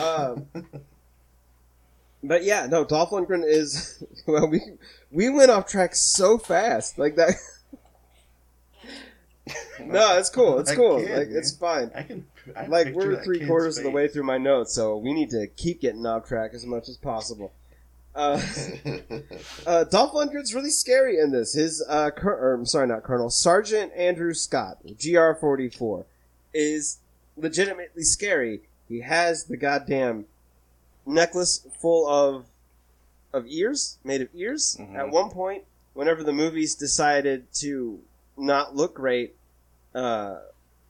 [0.00, 0.46] Um,
[2.22, 4.48] but yeah, no, Dolph Lundgren is well.
[4.48, 4.62] We
[5.10, 7.34] we went off track so fast, like that.
[9.84, 10.58] No, it's cool.
[10.58, 11.00] It's I cool.
[11.02, 11.38] can, Like man.
[11.38, 11.90] it's fine.
[11.94, 12.26] I can.
[12.56, 15.46] I like we're three quarters of the way through my notes, so we need to
[15.56, 17.52] keep getting off track as much as possible.
[18.14, 18.40] Uh,
[19.66, 21.54] uh, Dolph Lundgren's really scary in this.
[21.54, 26.04] His uh, cur- or, I'm sorry, not Colonel Sergeant Andrew Scott, GR44,
[26.54, 26.98] is
[27.36, 28.60] legitimately scary.
[28.88, 30.24] He has the goddamn
[31.06, 32.46] necklace full of
[33.32, 34.76] of ears, made of ears.
[34.80, 34.94] Mhm.
[34.96, 38.00] At one point, whenever the movies decided to
[38.38, 39.36] not look great,
[39.94, 40.38] uh,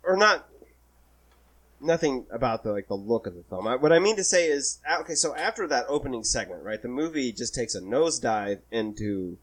[0.02, 0.48] or not
[1.80, 3.66] nothing about the like the look of the film.
[3.68, 6.88] I, what I mean to say is, okay, so after that opening segment, right, the
[6.88, 9.38] movie just takes a nosedive into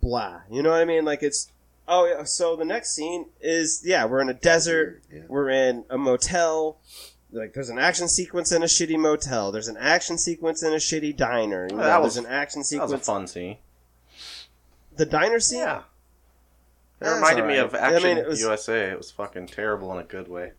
[0.00, 0.40] blah.
[0.50, 1.04] You know what I mean?
[1.04, 1.50] Like it's
[1.88, 2.24] oh yeah.
[2.24, 5.02] So the next scene is yeah, we're in a desert.
[5.12, 5.22] Yeah.
[5.28, 6.78] We're in a motel.
[7.32, 9.50] Like there's an action sequence in a shitty motel.
[9.50, 11.66] There's an action sequence in a shitty diner.
[11.68, 13.06] You Oh, know, that was- there's an action That was a sequence.
[13.06, 13.56] fun scene.
[14.96, 15.60] The diner scene.
[15.60, 15.82] Yeah.
[17.04, 17.74] It That's reminded me alright.
[17.74, 18.90] of I mean, Action it was- USA.
[18.90, 20.52] It was fucking terrible in a good way.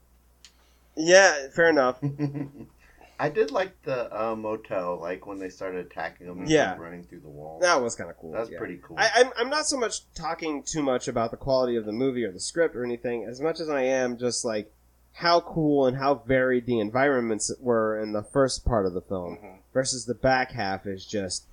[0.96, 1.98] Yeah, fair enough.
[3.20, 6.72] I did like the uh, motel, like when they started attacking them and Yeah.
[6.72, 7.60] like, running through the wall.
[7.62, 8.34] That was kind of cool.
[8.34, 8.58] That was yeah.
[8.58, 8.98] pretty cool.
[9.00, 12.26] I, I'm, I'm not so much talking too much about the quality of the movie
[12.26, 14.72] or the script or anything, as much as I am just like
[15.14, 19.38] how cool and how varied the environments were in the first part of the film
[19.42, 19.58] Mhm.
[19.74, 21.46] versus the back half is just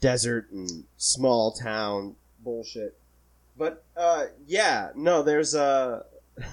[0.00, 2.98] desert and small town bullshit.
[3.58, 6.04] But uh, yeah, no, there's a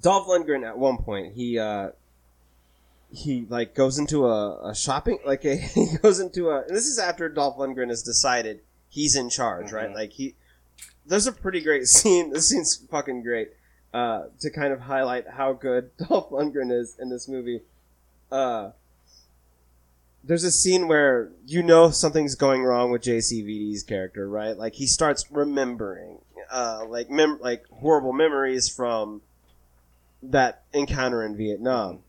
[0.00, 1.90] Dolph Lundgren at one point he uh,
[3.12, 6.86] he like goes into a, a shopping like a, he goes into a and this
[6.86, 9.90] is after Dolph Lundgren has decided he's in charge, right?
[9.90, 9.94] Mhm.
[9.94, 10.34] Like he
[11.06, 12.32] there's a pretty great scene.
[12.32, 13.52] This scene's fucking great
[13.94, 17.62] uh, to kind of highlight how good Dolph Lundgren is in this movie.
[18.30, 18.70] Uh,
[20.26, 24.56] there's a scene where you know something's going wrong with JCVD's character, right?
[24.56, 26.18] Like he starts remembering,
[26.50, 29.22] uh, like mem- like horrible memories from
[30.22, 32.00] that encounter in Vietnam,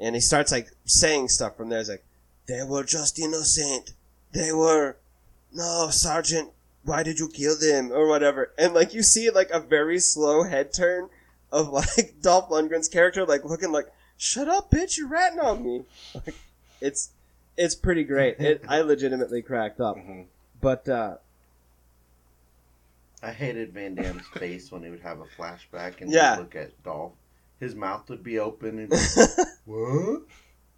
[0.00, 1.78] and he starts like saying stuff from there.
[1.78, 2.04] It's like,
[2.46, 3.92] "They were just innocent.
[4.32, 4.96] They were,
[5.52, 6.50] no, Sergeant.
[6.84, 10.42] Why did you kill them or whatever?" And like you see like a very slow
[10.42, 11.10] head turn
[11.52, 14.98] of like Dolph Lundgren's character, like looking like, "Shut up, bitch!
[14.98, 16.34] You're ratting on me." Like,
[16.80, 17.10] it's
[17.56, 18.38] it's pretty great.
[18.40, 19.96] It, I legitimately cracked up.
[19.96, 20.26] Mhm.
[20.60, 21.16] But uh,
[23.22, 26.36] I hated Van Damme's face when he would have a flashback and Yeah.
[26.36, 27.12] look at Dolph.
[27.60, 28.92] His mouth would be open and
[29.64, 30.22] what?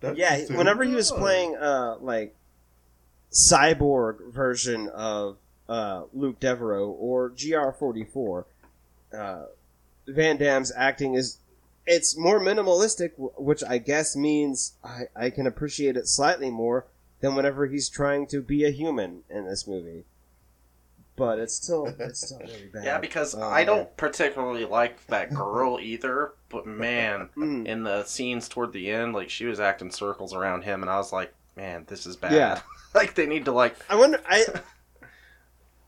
[0.01, 2.35] That's yeah, so whenever he was playing uh like
[3.33, 8.45] cyborg version of uh Luc Deveraux or GR44,
[9.17, 9.45] uh
[10.07, 11.39] Van Damme's acting is
[11.87, 16.87] it's more minimalistic, which I guess means I, I can appreciate it slightly more
[17.21, 20.05] than whenever he's trying to be a human in this movie.
[21.17, 22.85] But it's still it's still really bad.
[22.85, 23.67] Yeah, because Oh, I man.
[23.67, 26.33] don't particularly like that girl either.
[26.49, 27.67] But man, Mm.
[27.67, 30.97] in the scenes toward the end, like she was acting circles around him, and I
[30.97, 32.33] was like, man, this is bad.
[32.33, 32.61] Yeah.
[32.95, 33.77] like they need to like.
[33.89, 34.21] I wonder.
[34.29, 34.45] I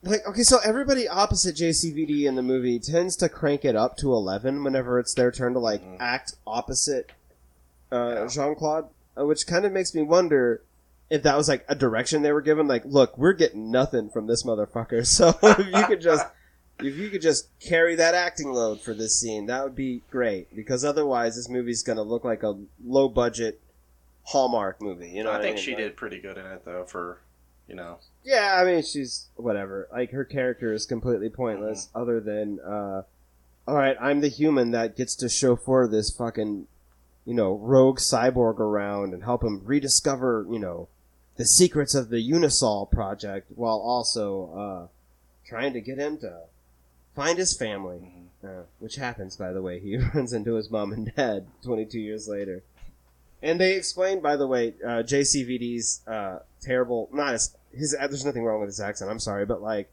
[0.02, 0.26] like.
[0.26, 4.62] Okay, so everybody opposite JCVD in the movie tends to crank it up to eleven
[4.64, 5.96] whenever it's their turn to like Mhm.
[6.00, 7.10] act opposite
[7.92, 8.26] uh, Yeah.
[8.28, 10.62] Jean Claude, uh, which kind of makes me wonder
[11.08, 12.66] if that was like a direction they were given.
[12.66, 16.26] Like, look, we're getting nothing from this motherfucker, so if you could just.
[16.78, 20.54] If you could just carry that acting load for this scene, that would be great.
[20.54, 22.54] Because otherwise, this movie's going to look like a
[22.84, 23.62] low budget
[24.24, 25.08] Hallmark movie.
[25.08, 25.64] You know, I think mean?
[25.64, 26.84] she did pretty good in it though.
[26.84, 27.18] For
[27.66, 29.88] you know, Yeah, I mean, she's whatever.
[29.92, 33.02] Like her character is completely pointless, other than, uh,
[33.68, 36.66] all right, I'm the human that gets to chauffeur this fucking,
[37.24, 40.88] you know, rogue cyborg around and help him rediscover, you know,
[41.36, 44.86] the secrets of the Unisol project, while also uh,
[45.46, 46.40] trying to get him to
[47.14, 48.12] find his family.
[48.44, 49.78] Uh, which happens, by the way.
[49.86, 52.64] He runs into his mom and dad 22 years later.
[53.42, 57.08] And they explain, by the way, uh, JCVD's uh, terrible.
[57.12, 57.96] Not his, his.
[57.98, 59.10] There's nothing wrong with his accent.
[59.10, 59.90] I'm sorry, but like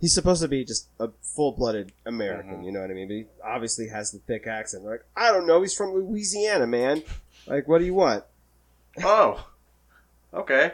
[0.00, 2.54] he's supposed to be just a full blooded American.
[2.56, 2.62] Mm-hmm.
[2.64, 3.08] You know what I mean?
[3.08, 4.84] But he obviously has the thick accent.
[4.84, 7.02] Like I don't know, he's from Louisiana, man.
[7.46, 8.24] Like what do you want?
[9.02, 9.46] Oh,
[10.34, 10.72] okay.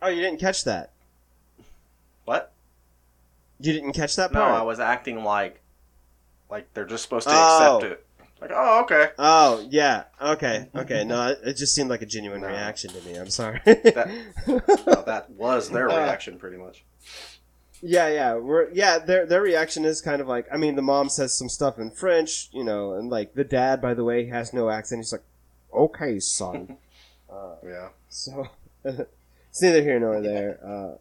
[0.00, 0.90] Oh, you didn't catch that.
[2.24, 2.52] What?
[3.60, 4.50] You didn't catch that part?
[4.50, 4.56] No.
[4.56, 5.60] I was acting like
[6.50, 7.76] like they're just supposed to Oh.
[7.78, 8.06] accept it.
[8.42, 9.10] Like, oh, okay.
[9.18, 11.04] Oh yeah, okay, okay.
[11.06, 12.48] No, it, it just seemed like a genuine No.
[12.48, 13.14] reaction to me.
[13.14, 13.60] I'm sorry.
[13.64, 14.10] That,
[14.86, 16.84] no, that was their Uh, reaction, pretty much.
[17.80, 18.98] Yeah, yeah, we're yeah.
[18.98, 21.90] Their their reaction is kind of like I mean, the mom says some stuff in
[21.92, 25.00] French, you know, and like the dad, by the way, has no accent.
[25.00, 25.24] He's like,
[25.72, 26.78] "Okay, son."
[27.32, 27.88] uh, Yeah.
[28.08, 28.48] so
[28.84, 30.58] it's neither here nor there.
[30.64, 30.94] Uh,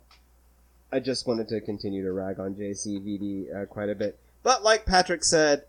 [0.92, 4.86] I just wanted to continue to rag on JCVD uh, quite a bit, but like
[4.86, 5.64] Patrick said,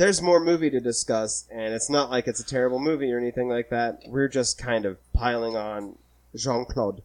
[0.00, 3.50] there's more movie to discuss, and it's not like it's a terrible movie or anything
[3.50, 4.00] like that.
[4.06, 5.98] We're just kind of piling on
[6.34, 7.02] Jean Claude,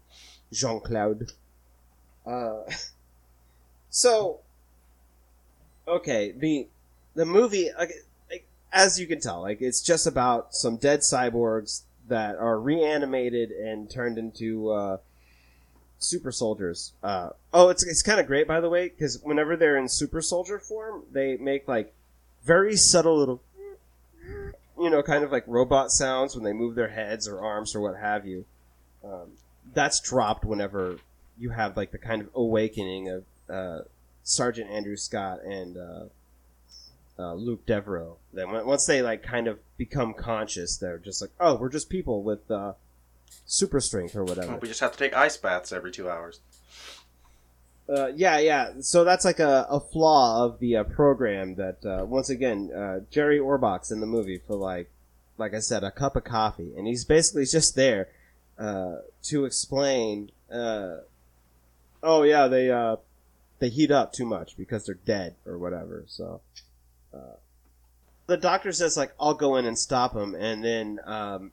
[0.54, 1.34] Jean Claude.
[2.26, 2.62] Uh,
[3.90, 4.40] so,
[5.86, 6.68] okay, the
[7.16, 7.92] the movie, like,
[8.32, 13.52] like, as you can tell, like it's just about some dead cyborgs that are reanimated
[13.52, 14.98] and turned into uh,
[16.00, 16.94] super soldiers.
[17.04, 20.22] Uh, oh, it's it's kind of great, by the way, because whenever they're in super
[20.22, 21.94] soldier form, they make like
[22.46, 23.42] very subtle little,
[24.80, 27.82] you know, kind of like robot sounds when they move their heads or arms or
[27.82, 28.46] what have you.
[29.04, 29.32] Um,
[29.74, 30.98] that's dropped whenever
[31.38, 33.80] you have like the kind of awakening of uh,
[34.24, 36.06] Sergeant Andrew Scott and uh,
[37.18, 38.18] uh, Luc Deveraux.
[38.34, 42.24] Then once they like kind of become conscious, they're just like, oh, we're just people
[42.24, 42.74] with uh,
[43.46, 44.58] super strength or whatever.
[44.58, 46.40] We just have to take ice baths every two hours.
[47.88, 48.72] Uh, yeah, yeah.
[48.80, 53.02] So that's like a, a flaw of the uh, program that uh, once again uh,
[53.12, 54.90] Jerry Orbach's in the movie for like,
[55.38, 58.10] like I said, a cup of coffee, and he's basically just there
[58.58, 60.32] uh, to explain.
[60.52, 60.98] Uh,
[62.02, 62.96] oh yeah, they uh,
[63.60, 66.06] they heat up too much because they're dead or whatever.
[66.08, 66.42] So
[67.14, 67.38] uh,
[68.26, 71.52] the doctor says like, "I'll go in and stop him," and then um,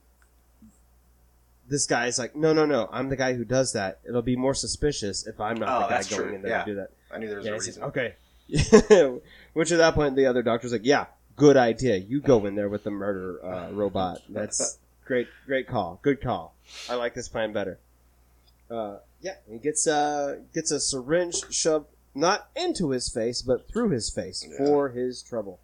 [1.73, 2.89] this guy is like, "No, no, no!
[2.93, 3.99] I'm the guy who does that.
[4.07, 6.35] It'll be more suspicious if I'm not Oh, the guy that's going true.
[6.37, 6.65] in there Yeah.
[6.65, 7.83] to do that." I knew there was Yeah, a he says, reason.
[7.85, 8.15] okay.
[9.55, 11.07] Which at that point, the other doctor's like, "Yeah,
[11.37, 11.97] good idea.
[11.97, 14.21] You go in there with the murder uh, robot.
[14.29, 15.99] That's great, great call.
[16.03, 16.55] Good call.
[16.89, 17.79] I like this plan better."
[18.71, 23.91] Uh, yeah, he gets uh gets a syringe shoved not into his face, but through
[23.91, 25.59] his face for his trouble.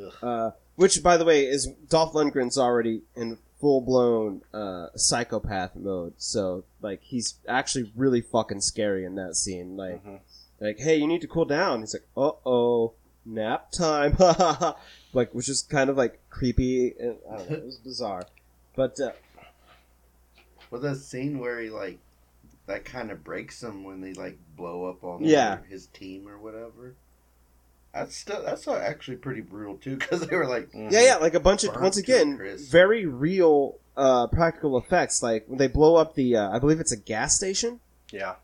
[0.00, 0.12] Ugh.
[0.22, 6.14] Uh, which, by the way, is Dolph Lundgren's already in full blown uh, psychopath mode.
[6.16, 9.76] So, like, he's actually really fucking scary in that scene.
[9.76, 10.20] Like, Mhm.
[10.60, 11.80] like, hey, you need to cool down.
[11.80, 12.94] He's like, uh oh,
[13.24, 14.16] nap time.
[15.12, 16.94] like, which is kind of like creepy.
[16.98, 18.22] And, I don't know, it was bizarre.
[18.76, 19.12] But uh,
[20.70, 21.98] Was that scene where he like
[22.66, 25.58] that kind of breaks him when they like blow up on Yeah.
[25.68, 26.94] his team or whatever?
[27.92, 31.40] That's still that's actually pretty brutal too because they were like Yeah, yeah, like a
[31.40, 32.38] bunch of once again
[32.70, 35.22] very real uh, practical effects.
[35.22, 37.80] Like when they blow up the, uh, I believe it's a gas station.
[38.10, 38.34] Yeah.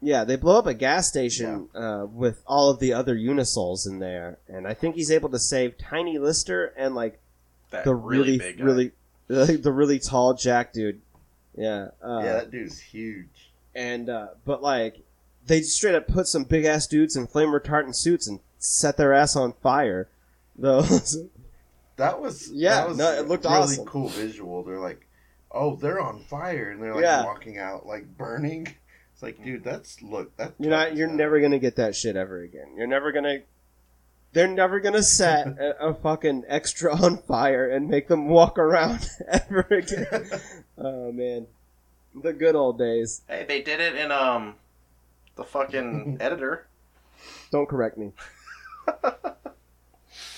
[0.00, 3.98] Yeah, they blow up a gas station uh, with all of the other Unisols in
[3.98, 7.18] there, and I think he's able to save Tiny Lister and like
[7.70, 8.92] That the really really,
[9.26, 11.00] really, the really tall Jack dude.
[11.56, 13.50] Yeah, uh, yeah that dude's huge.
[13.74, 14.98] and uh, but like
[15.46, 19.12] they straight up put some big ass dudes in flame retardant suits and set their
[19.14, 20.08] ass on fire.
[20.56, 20.82] Though
[21.96, 23.84] That was Yeah, that was no, it looked really awesome.
[23.86, 24.62] cool visual.
[24.62, 25.06] They're like,
[25.50, 27.24] oh, they're on fire and they're like Yeah.
[27.24, 28.68] walking out like burning.
[29.14, 30.94] It's like, dude, that's look that You're not.
[30.94, 32.76] You're never gonna get that shit ever again.
[32.76, 33.40] You're never gonna.
[34.32, 39.10] They're never gonna set a, a fucking extra on fire and make them walk around
[39.26, 40.30] ever again.
[40.78, 41.48] oh man,
[42.14, 43.22] the good old days.
[43.26, 44.54] Hey, they did it in um
[45.34, 46.68] the fucking editor.
[47.50, 48.12] Don't correct me.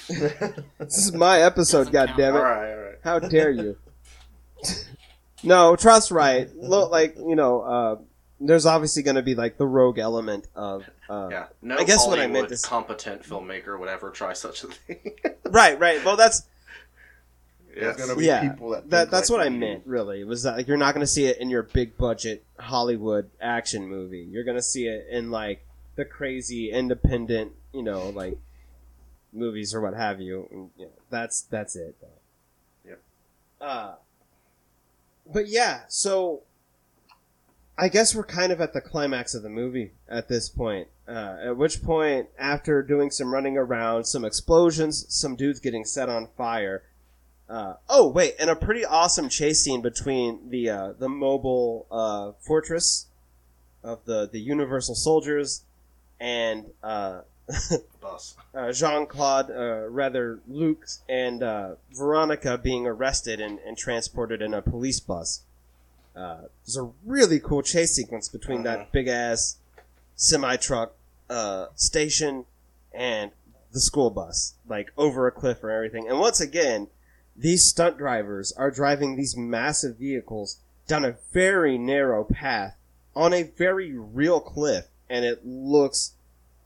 [0.09, 1.93] This is my episode.
[1.93, 2.39] God damn it!
[2.39, 2.99] All right, all right.
[3.03, 3.77] How dare you?
[5.43, 6.55] no, trust right.
[6.57, 7.97] Look, like you know, uh,
[8.41, 10.85] there's obviously going to be like the rogue element of.
[11.09, 11.47] Uh, Yeah.
[11.63, 14.65] No I guess Hollywood what I meant to s- competent filmmaker would ever try such
[14.65, 15.13] a thing.
[15.51, 16.05] Right, right.
[16.05, 16.45] Well, that's
[17.75, 18.07] There's Yes.
[18.07, 18.51] gonna be yeah.
[18.53, 19.61] people that, that that's like what I we do.
[19.61, 19.83] meant.
[19.85, 23.31] Really, was that like you're not going to see it in your big budget Hollywood
[23.41, 24.29] action movie.
[24.31, 25.67] You're going to see it in like
[25.97, 28.39] the crazy independent, you know, like
[29.33, 30.49] movies or what have you.
[30.51, 31.97] And, you know, that's that's it.
[32.87, 33.01] Yep.
[33.61, 33.95] Uh,
[35.33, 36.43] but yeah, so
[37.79, 40.89] I guess we're kind of at the climax of the movie at this point.
[41.09, 46.09] Uh, at which point, after doing some running around, some explosions, some dudes getting set
[46.09, 46.83] on fire.
[47.49, 52.33] Uh, oh wait, and a pretty awesome chase scene between the uh, the mobile uh,
[52.39, 53.07] fortress
[53.83, 55.63] of the the Universal Soldiers,
[56.21, 57.23] and uh,
[58.01, 58.37] Bus.
[58.55, 64.55] uh, Jean Claude, uh, rather Luc, and uh, Veronica being arrested and, and transported in
[64.55, 65.43] a police bus.
[66.15, 69.57] Uh, there's a really cool chase sequence between that big ass
[70.17, 70.93] semi truck
[71.29, 72.45] uh, station
[72.93, 73.31] and
[73.73, 76.09] the school bus, like over a cliff or everything.
[76.09, 76.89] And once again,
[77.37, 82.77] these stunt drivers are driving these massive vehicles down a very narrow path
[83.15, 86.13] on a very real cliff, and it looks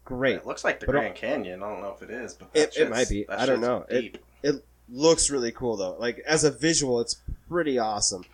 [0.04, 0.36] great.
[0.36, 1.62] It looks like the But, uh, Grand Canyon.
[1.62, 3.28] I don't know if it is, but It, it might be.
[3.28, 3.84] I don't know.
[3.88, 4.18] It, deep.
[4.42, 5.96] it looks really cool though.
[5.98, 7.16] Like as a visual, it's
[7.48, 8.24] pretty awesome.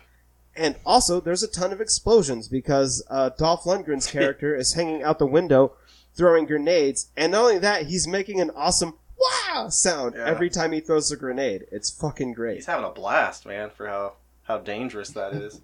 [0.55, 5.17] And also, there's a ton of explosions because uh, Dolph Lundgren's character is hanging out
[5.17, 5.73] the window,
[6.13, 10.25] throwing grenades, and not only that, he's making an awesome "wow" sound Yeah.
[10.25, 11.67] every time he throws a grenade.
[11.71, 12.55] It's fucking great.
[12.55, 14.13] He's having a blast, man, for how
[14.43, 15.61] how dangerous that is.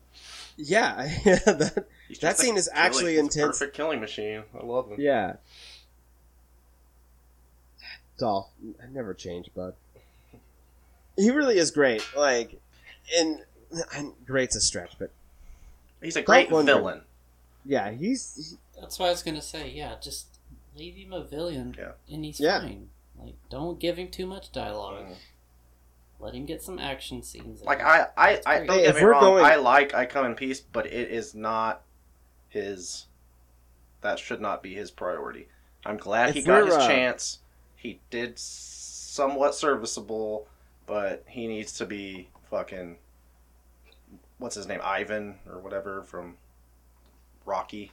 [0.55, 0.95] Yeah,
[1.25, 1.85] that,
[2.21, 3.59] that a scene is actually a intense.
[3.59, 4.43] Perfect killing machine.
[4.57, 5.01] I love him.
[5.01, 5.35] Yeah.
[8.17, 8.49] Dolph,
[8.81, 9.73] I never change, bud.
[11.15, 12.03] He really is great.
[12.15, 12.59] Like,
[13.17, 13.41] and,
[13.95, 15.11] and great's a stretch, but
[16.01, 16.65] He's a great Dolph Lundgren.
[16.65, 17.01] villain.
[17.65, 19.69] yeah, he's That's what I was gonna say.
[19.69, 20.27] Yeah, just
[20.75, 21.91] leave him a villain, Yeah.
[22.11, 22.59] and he's Yeah.
[22.61, 22.89] fine.
[23.19, 25.05] Like, don't give him too much dialogue.
[26.19, 27.61] Let him get some action scenes.
[27.63, 29.21] Like I, I, I don't Hey, get me wrong.
[29.21, 31.83] going- I like I Come in Peace, but it is not
[32.49, 33.05] his.
[34.01, 35.47] That should not be his priority.
[35.85, 37.39] I'm glad If he got his uh, chance.
[37.77, 40.47] He did somewhat serviceable,
[40.85, 42.97] but he needs to be fucking.
[44.39, 44.81] What's his name?
[44.83, 46.35] Ivan or whatever from
[47.45, 47.91] Rocky.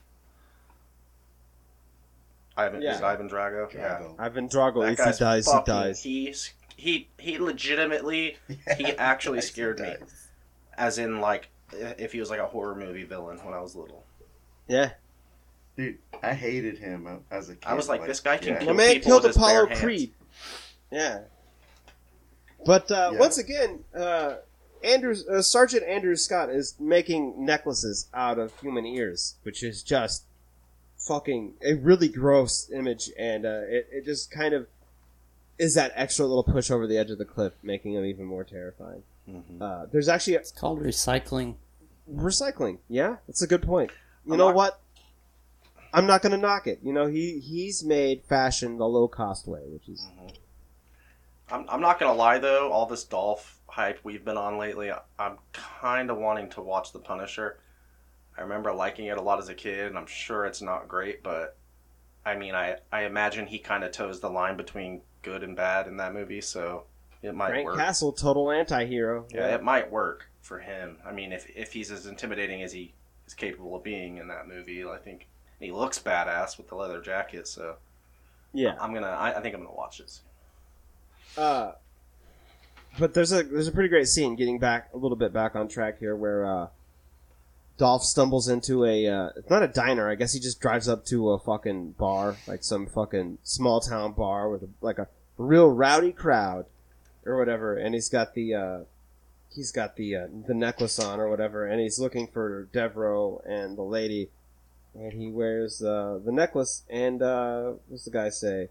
[2.57, 3.71] Ivan is it Ivan Drago.
[3.73, 4.01] Yeah.
[4.17, 4.81] Ivan Drago.
[4.83, 6.03] That If he guy's dies, he fucking- dies.
[6.03, 6.33] He
[6.77, 8.37] he he legitimately
[8.77, 9.93] he actually he scared me.
[9.99, 10.27] does.
[10.77, 14.03] as in like if he was like a horror movie villain when I was little.
[14.67, 14.91] Yeah,
[15.77, 17.65] Dude, I hated him as a kid.
[17.67, 18.59] I was like, this guy can yeah.
[18.59, 19.79] kill my man people killed with his Apollo bare hands.
[19.81, 20.11] Creed.
[20.91, 21.19] Yeah,
[22.65, 23.19] but uh, Yeah.
[23.19, 24.35] once again, uh,
[24.83, 30.23] Andrews uh, Sergeant Andrew Scott is making necklaces out of human ears, which is just
[30.97, 34.67] fucking a really gross image, and uh, it it just kind of
[35.57, 38.43] is that extra little push over the edge of the cliff, making him even more
[38.43, 39.03] terrifying.
[39.29, 39.59] Mhm.
[39.61, 41.55] Uh, there's actually a, it's called recycling.
[42.13, 42.77] recycling.
[42.87, 43.91] Yeah, that's a good point.
[44.25, 44.79] You I'm know not- what?
[45.95, 46.79] I'm not going to knock it.
[46.83, 50.35] You know, he he's made fashion the low cost way, which is mm-hmm.
[51.49, 55.37] I'm, I'm not gonna lie though, all this Dolph hype we've been on lately, I'm
[55.53, 57.59] kind of wanting to watch The Punisher.
[58.37, 61.23] I remember liking it a lot as a kid, and I'm sure it's not great,
[61.23, 61.55] but
[62.25, 65.87] I mean, I I imagine he kind of toes the line between good and bad
[65.87, 66.85] in that movie, so
[67.21, 67.77] it might Frank work.
[67.77, 69.25] Castle, total anti-hero.
[69.31, 70.97] Yeah, it might work for him.
[71.05, 72.93] I mean, if if he's as intimidating as he
[73.27, 75.27] is capable of being in that movie, I think
[75.59, 77.47] and he looks badass with the leather jacket.
[77.47, 77.75] So
[78.53, 78.75] yeah.
[78.79, 80.21] I'm gonna, I, I think I'm gonna watch this.
[81.37, 81.73] Uh,
[82.97, 85.67] but there's a there's a pretty great scene getting back a little bit back on
[85.67, 86.67] track here where uh,
[87.77, 90.09] Dolph stumbles into a uh, it's not a diner.
[90.09, 94.13] I guess he just drives up to a fucking bar, like some fucking small town
[94.13, 96.65] bar with a, like a real rowdy crowd
[97.25, 98.79] or whatever, and he's got the uh,
[99.53, 103.77] he's got the uh, the necklace on or whatever, and he's looking for Deveraux and
[103.77, 104.29] the lady,
[104.97, 108.69] and he wears uh, the necklace, and uh, what's the guy say?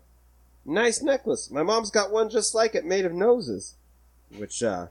[0.65, 1.51] Nice necklace.
[1.51, 3.75] My mom's got one just like it, made of noses.
[4.37, 4.87] Which, uh,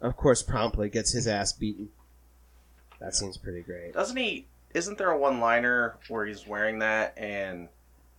[0.00, 1.88] of course, promptly gets his ass beaten.
[3.00, 3.92] That seems pretty great.
[3.92, 4.46] Doesn't he?
[4.72, 7.68] Isn't there a one-liner where he's wearing that and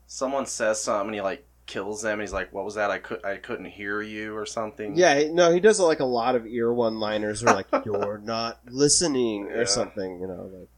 [0.08, 2.14] someone says something and he like kills them?
[2.14, 2.92] And he's like, "What was that?
[2.92, 6.36] I could I couldn't hear you or something." Yeah, no, he does like a lot
[6.36, 9.66] of ear one-liners, or like "you're not listening" or Yeah.
[9.66, 10.20] something.
[10.20, 10.70] You know, like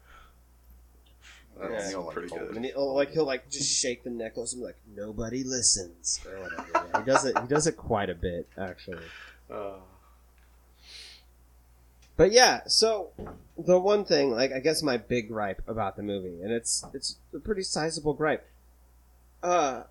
[1.60, 2.02] that's Yeah.
[2.12, 2.64] pretty and good.
[2.66, 6.40] he, oh, like he'll like just shake the necklace and be like "nobody listens" or
[6.42, 6.66] whatever.
[6.74, 7.38] Yeah, he does it.
[7.40, 9.04] He does it quite a bit, actually.
[9.52, 9.78] Uh,
[12.18, 13.12] But yeah, so
[13.58, 17.18] the one thing, like I guess my big gripe about the movie, and it's it's
[17.34, 18.46] a pretty sizable gripe.
[19.42, 19.84] Uh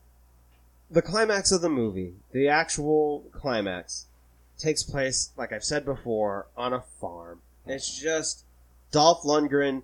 [0.90, 4.06] the climax of the movie, the actual climax,
[4.58, 7.40] takes place, like I've said before, on a farm.
[7.66, 8.44] It's just
[8.90, 9.82] Dolph Lundgren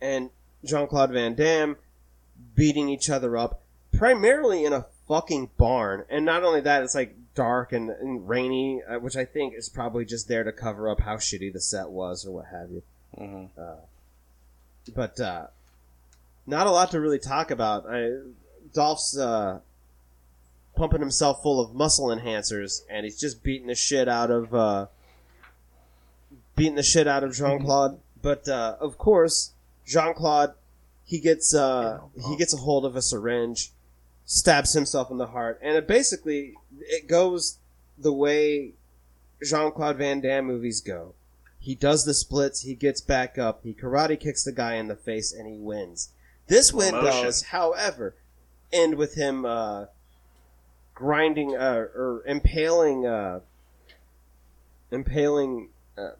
[0.00, 0.30] and
[0.64, 1.76] Jean Claude Van Damme
[2.54, 3.60] beating each other up,
[3.92, 6.04] primarily in a fucking barn.
[6.08, 9.68] And not only that, it's like dark and, and rainy, uh, which I think is
[9.68, 12.82] probably just there to cover up how shitty the set was or what have you.
[13.18, 13.48] mhm.
[14.94, 15.46] But uh,
[16.46, 17.86] not a lot to really talk about.
[17.88, 18.10] I,
[18.72, 19.60] Dolph's uh,
[20.74, 24.86] pumping himself full of muscle enhancers, and he's just beating the shit out of uh,
[26.56, 28.00] beating the shit out of Jean Claude.
[28.20, 29.52] but uh, of course,
[29.90, 30.54] Jean Claude
[31.02, 33.72] he gets uh he gets a hold of a syringe,
[34.24, 37.58] stabs himself in the heart, and it basically it goes
[37.98, 38.74] the way
[39.42, 41.14] Jean Claude Van Damme movies go.
[41.58, 44.94] He does the splits, he gets back up, he karate kicks the guy in the
[44.94, 46.10] face, and he wins.
[46.46, 47.24] This win Emotion.
[47.24, 48.14] does, however,
[48.72, 49.86] end with him uh,
[50.94, 53.40] grinding uh, or impaling uh,
[54.92, 56.10] impaling uh,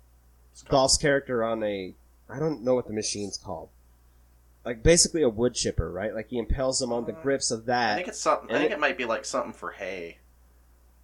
[0.68, 1.95] Dolph's character on a
[2.33, 3.68] I don't know what the machine's called.
[4.64, 6.14] Like basically a wood chipper, right?
[6.14, 7.93] Like he impels him on the grips of that.
[7.93, 8.55] I think it's something.
[8.55, 10.18] I think it- it might be like something for hay.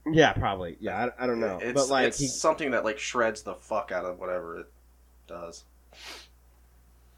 [0.09, 0.77] Yeah, probably.
[0.79, 3.55] Yeah, I, I don't know, It's, but like it's he something that like shreds the
[3.55, 4.67] fuck out of whatever it
[5.27, 5.65] does.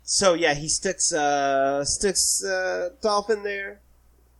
[0.03, 3.81] So yeah, he sticks uh sticks uh Dolph in there,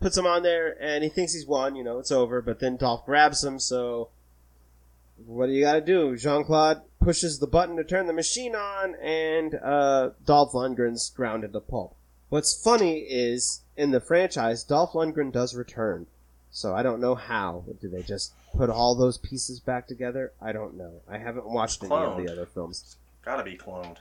[0.01, 1.77] puts him on there, and he thinks he's won.
[1.77, 2.41] You know, it's over.
[2.41, 3.59] But then Dolph grabs him.
[3.59, 4.09] So
[5.27, 6.17] what do you got to do?
[6.17, 11.55] Jean Claude pushes the button to turn the machine on, and uh Dolph Lundgren's grounded
[11.55, 11.97] to pulp.
[12.29, 16.07] What's funny is in the franchise, Dolph Lundgren does return.
[16.51, 17.65] So I don't know how.
[17.81, 20.33] Do they just put all those pieces back together?
[20.39, 21.01] I don't know.
[21.09, 22.99] I haven't watched any of the other films.
[23.25, 23.97] Gotta be cloned.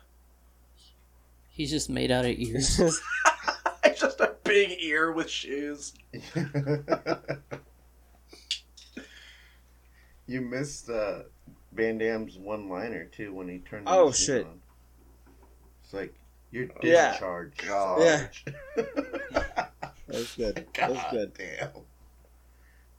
[1.47, 2.77] He's just made out of ears.
[3.85, 5.93] It's just a big ear with shoes.
[10.27, 11.19] you missed uh,
[11.77, 13.83] Van Damme's one liner too when he turned.
[13.87, 14.45] Oh, shit.
[14.45, 14.59] On.
[15.83, 16.13] It's like
[16.51, 17.11] you're Yeah.
[17.11, 17.63] discharged.
[17.65, 18.27] Yeah.
[20.07, 20.65] That's good.
[20.73, 21.31] That's God good.
[21.37, 21.69] damn.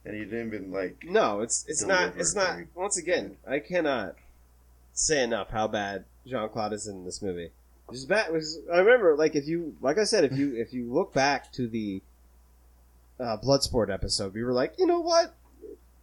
[0.05, 1.05] And you didn't even like.
[1.05, 2.59] No, it's it's not it's not.
[2.75, 4.15] Once again, I cannot
[4.95, 7.51] say enough how bad Jean Claude is in this movie.
[7.93, 8.35] Is bad.
[8.35, 11.53] Is, I remember, like if you, like I said, if you if you look back
[11.55, 12.01] to the
[13.21, 15.35] uh, Bloodsport episode, we were like, you know what,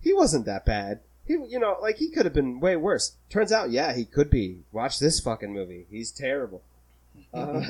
[0.01, 0.99] he wasn't that bad.
[1.26, 3.15] He, you know, like he could have been way worse.
[3.30, 4.59] Turns out, yeah, he could be.
[4.71, 5.88] Watch this fucking movie.
[5.89, 6.61] He's terrible.
[7.34, 7.61] Uh,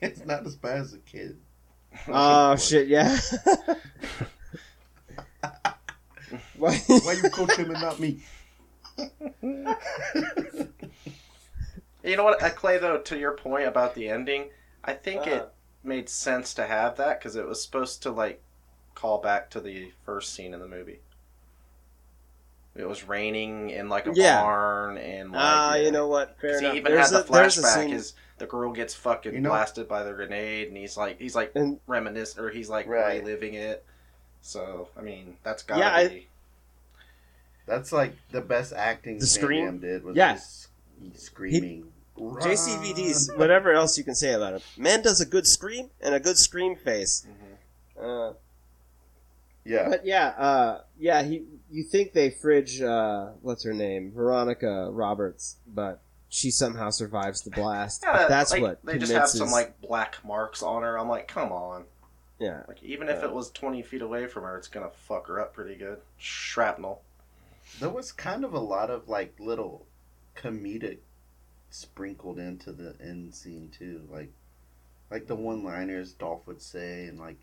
[0.00, 1.38] it's not as bad as a kid.
[2.08, 3.18] oh shit, yeah.
[6.56, 6.76] Why?
[6.86, 8.20] Why you coach him and not me?
[12.04, 12.78] You know what, uh, Clay?
[12.78, 14.50] Though, to your point about the ending,
[14.84, 15.30] I think Uh.
[15.30, 15.48] it
[15.84, 18.42] made sense to have that because it was supposed to like
[19.02, 21.00] call back to the first scene in the movie.
[22.76, 24.40] It was raining in like a Yeah.
[24.40, 25.82] barn, and like, Ah, yeah.
[25.82, 26.38] you know what?
[26.40, 26.72] Fair 'Cause enough.
[26.72, 27.74] He even There's had the a- flashback.
[27.74, 31.18] scene- His the girl gets fucking You know- blasted by the grenade, and he's like
[31.18, 33.20] he's like And- reminisce or he's like Right.
[33.22, 33.84] reliving it.
[34.40, 36.26] So I mean, that's gotta Yeah, I-
[37.66, 39.64] That's like the best acting The scream?
[39.66, 40.34] Damme did was Yeah.
[40.34, 40.68] just
[41.16, 41.92] screaming.
[42.18, 44.60] JCVD's whatever else you can say about him.
[44.76, 47.24] Man does a good scream and a good scream face.
[48.00, 48.32] Uh,
[49.64, 49.88] Yeah.
[49.90, 51.22] but yeah, uh, yeah.
[51.22, 57.42] He, you think they fridge uh, what's her name, Veronica Roberts, but she somehow survives
[57.42, 58.02] the blast.
[58.06, 60.98] Yeah, That's like, what they just have some like black marks on her.
[60.98, 61.84] I'm like, come on.
[62.38, 62.62] yeah.
[62.66, 63.26] Like even if Yeah.
[63.28, 65.98] it was 20 feet away from her, it's gonna fuck her up pretty good.
[66.18, 67.02] Shrapnel.
[67.80, 69.86] There was kind of a lot of like little
[70.36, 70.98] comedic
[71.70, 74.32] sprinkled into the end scene too, like
[75.10, 77.38] like the one liners Dolph would say, and like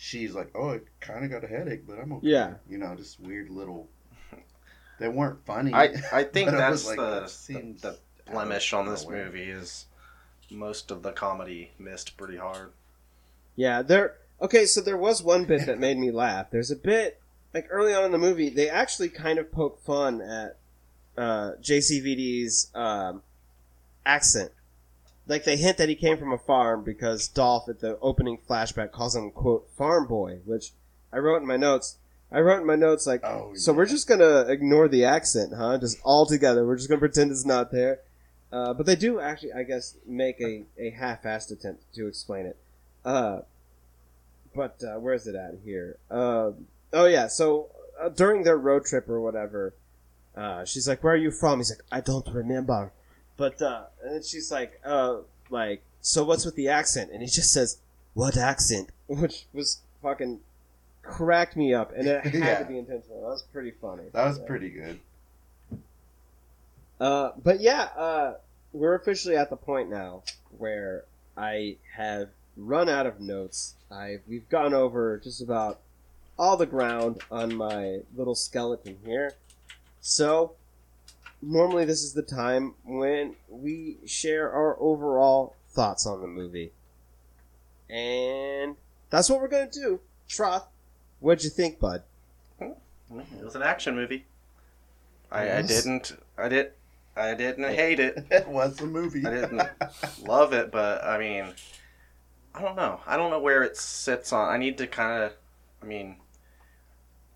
[0.00, 2.54] she's like, "Oh, I kind of got a headache, but I'm okay." Yeah.
[2.68, 3.88] you know, just weird little.
[4.98, 5.72] They weren't funny.
[5.72, 9.08] I I think but it that's like, the, that seems the, the blemish on this
[9.08, 9.86] movie is
[10.50, 12.72] most of the comedy missed pretty hard.
[13.56, 14.16] Yeah, there.
[14.42, 16.50] Okay, so there was one bit that made me laugh.
[16.50, 17.20] There's a bit
[17.52, 20.56] like early on in the movie, they actually kind of poke fun at
[21.16, 23.22] uh, JCVD's um,
[24.06, 24.52] accent.
[25.30, 28.90] Like they hint that he came from a farm because Dolph at the opening flashback
[28.90, 30.72] calls him quote farm boy, which
[31.12, 31.98] I wrote in my notes.
[32.32, 35.78] I wrote in my notes like, Oh, so we're just gonna ignore the accent, huh?
[35.78, 36.66] Just all together.
[36.66, 38.00] We're just gonna pretend it's not there.
[38.52, 42.56] Uh, but they do actually, I guess, make a, a half-assed attempt to explain it.
[43.04, 43.42] Uh,
[44.52, 45.96] but uh, where's it at here?
[46.10, 47.68] Um oh yeah, so
[48.02, 49.74] uh, during their road trip or whatever,
[50.36, 52.90] uh, she's like, "Where are you from?" He's like, "I don't remember."
[53.40, 57.26] But uh, and then she's like, "Uh, like, so what's with the accent?" And he
[57.26, 57.78] just says,
[58.12, 60.40] "What accent?" Which was fucking
[61.00, 62.58] cracked me up, and it had Yeah.
[62.58, 63.22] to be intentional.
[63.22, 64.02] That was pretty funny.
[64.12, 64.44] That was Yeah.
[64.44, 65.00] pretty good.
[67.00, 68.34] Uh, but yeah, uh,
[68.74, 70.22] we're officially at the point now
[70.58, 72.28] where I have
[72.58, 73.74] run out of notes.
[73.90, 75.80] I we've gone over just about
[76.38, 79.32] all the ground on my little skeleton here.
[80.02, 80.52] So
[81.42, 86.72] normally this is the time when we share our overall thoughts on the movie.
[87.88, 88.76] And
[89.10, 90.00] that's what we're gonna do.
[90.28, 90.66] Troth,
[91.18, 92.02] what'd you think, bud?
[92.60, 94.26] It was an action movie.
[95.32, 96.16] I, I didn't.
[96.38, 96.72] I did.
[97.16, 98.24] I didn't hate it.
[98.30, 99.26] It was a movie.
[99.26, 99.62] I didn't
[100.22, 101.52] love it, but I mean,
[102.54, 103.00] I don't know.
[103.06, 104.48] I don't know where it sits on.
[104.48, 105.32] I need to kind of,
[105.82, 106.16] I mean,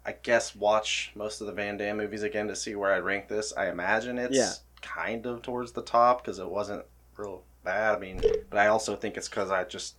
[0.06, 3.28] I guess watch most of the Van Damme movies again to see where I'd rank
[3.28, 3.52] this.
[3.56, 4.52] I imagine it's Yeah.
[4.82, 6.84] kind of towards the top because it wasn't
[7.16, 7.96] real bad.
[7.96, 9.94] I mean, but I also think it's because I just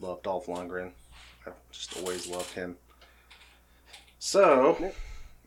[0.00, 0.90] love Dolph Lundgren.
[1.46, 2.76] I've just always loved him.
[4.18, 4.92] So,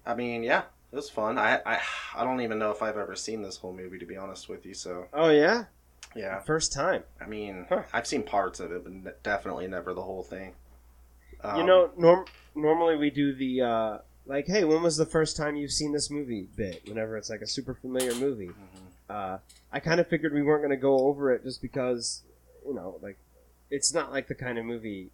[0.06, 1.38] I mean, yeah, it was fun.
[1.38, 1.82] I, I
[2.16, 4.66] I don't even know if I've ever seen this whole movie to be honest with
[4.66, 4.74] you.
[4.74, 5.66] So Oh yeah,
[6.16, 7.04] yeah, first time.
[7.20, 7.84] I mean, Huh.
[7.92, 10.56] I've seen parts of it, but definitely never the whole thing.
[11.44, 12.26] you Um, know, norm-
[12.62, 16.10] normally we do the uh, like, hey, when was the first time you've seen this
[16.10, 16.48] movie?
[16.56, 18.48] Bit whenever it's like a super familiar movie.
[18.48, 18.86] Mm-hmm.
[19.10, 19.38] Uh,
[19.72, 22.22] I kind of figured we weren't going to go over it just because,
[22.66, 23.18] you know, like
[23.72, 25.10] it's not like the kind of movie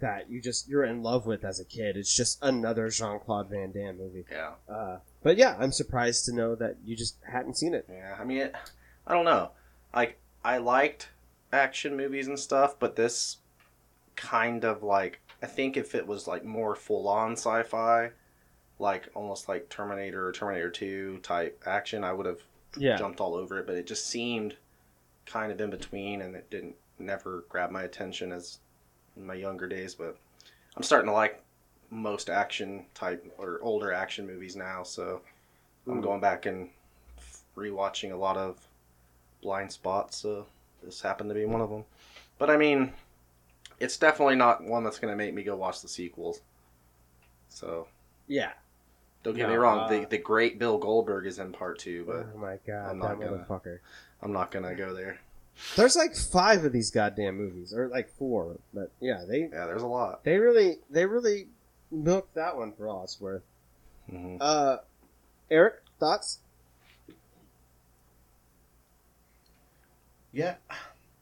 [0.00, 1.96] that you just you're in love with as a kid.
[1.96, 4.24] It's just another Jean Claude Van Damme movie.
[4.30, 7.86] yeah, Uh, but yeah, I'm surprised to know that you just hadn't seen it.
[7.90, 8.16] yeah.
[8.18, 8.54] I mean, it,
[9.06, 9.50] I don't know.
[9.94, 11.08] Like, I liked
[11.52, 13.38] action movies and stuff, but this
[14.16, 18.10] kind of like I think if it was like more full on sci-fi,
[18.78, 22.40] like almost like Terminator or Terminator Two type action, I would have
[22.76, 22.96] Yeah.
[22.96, 23.66] jumped all over it.
[23.66, 24.56] But it just seemed
[25.26, 28.58] kind of in between, and it didn't never grab my attention as
[29.16, 29.94] in my younger days.
[29.94, 30.16] But
[30.76, 31.42] I'm starting to like
[31.90, 35.22] most action type or older action movies now, so
[35.86, 36.02] I'm Mm.
[36.02, 36.70] going back and
[37.56, 38.66] rewatching a lot of
[39.42, 40.16] blind spots.
[40.18, 40.46] So
[40.82, 41.84] this happened to be one of them.
[42.38, 42.92] But I mean,
[43.80, 46.40] it's definitely not one that's going to make me go watch the sequels.
[47.48, 47.88] So
[48.26, 48.52] Yeah.
[49.22, 52.04] don't get No, me wrong, uh, the the great Bill Goldberg is in part two,
[52.04, 53.78] but oh my god, I'm that not gonna- motherfucker.
[54.22, 55.18] I'm not gonna go there.
[55.76, 58.58] There's like five of these goddamn movies, or like four.
[58.72, 60.22] But yeah, they Yeah, there's a lot.
[60.24, 61.48] they really they really
[61.90, 63.42] milked that one for all it's worth.
[64.08, 64.76] hmm Uh,
[65.50, 66.38] Eric, thoughts?
[70.32, 70.56] Yeah,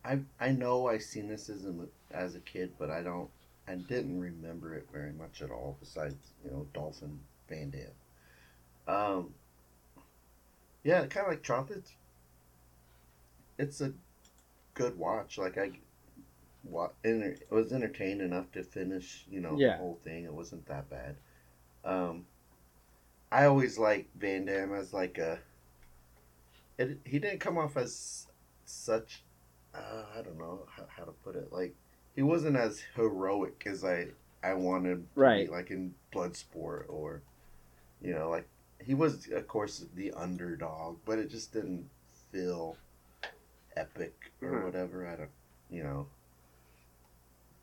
[0.05, 3.29] I I know I've seen this as a mo- as a kid, but I don't
[3.69, 5.77] I didn't remember it very much at all.
[5.81, 6.14] Besides,
[6.45, 8.95] you know, Dolphin Van Damme.
[8.95, 9.35] Um.
[10.85, 11.73] Yeah, kind of like Trump.
[13.59, 13.93] It's a
[14.75, 15.37] good watch.
[15.37, 15.73] Like I,
[16.62, 19.27] what enter, was entertained enough to finish.
[19.29, 19.73] You know, Yeah.
[19.73, 20.25] the whole thing.
[20.25, 21.17] It wasn't that bad.
[21.85, 22.27] Um.
[23.33, 25.41] I always like Van Damme as like a.
[26.79, 28.27] It, he didn't come off as
[28.64, 29.25] such
[29.77, 31.53] uh, I don't know how, how to put it.
[31.53, 31.75] Like
[32.17, 34.09] he wasn't as heroic as I
[34.43, 35.47] I wanted him to Right.
[35.47, 37.23] be, like in Bloodsport or
[38.01, 38.49] you know, like
[38.85, 41.89] he was of course the underdog, but it just didn't
[42.33, 42.77] feel
[43.77, 44.64] epic or Mhm.
[44.64, 45.07] whatever.
[45.07, 45.31] I don't
[45.71, 46.09] you know.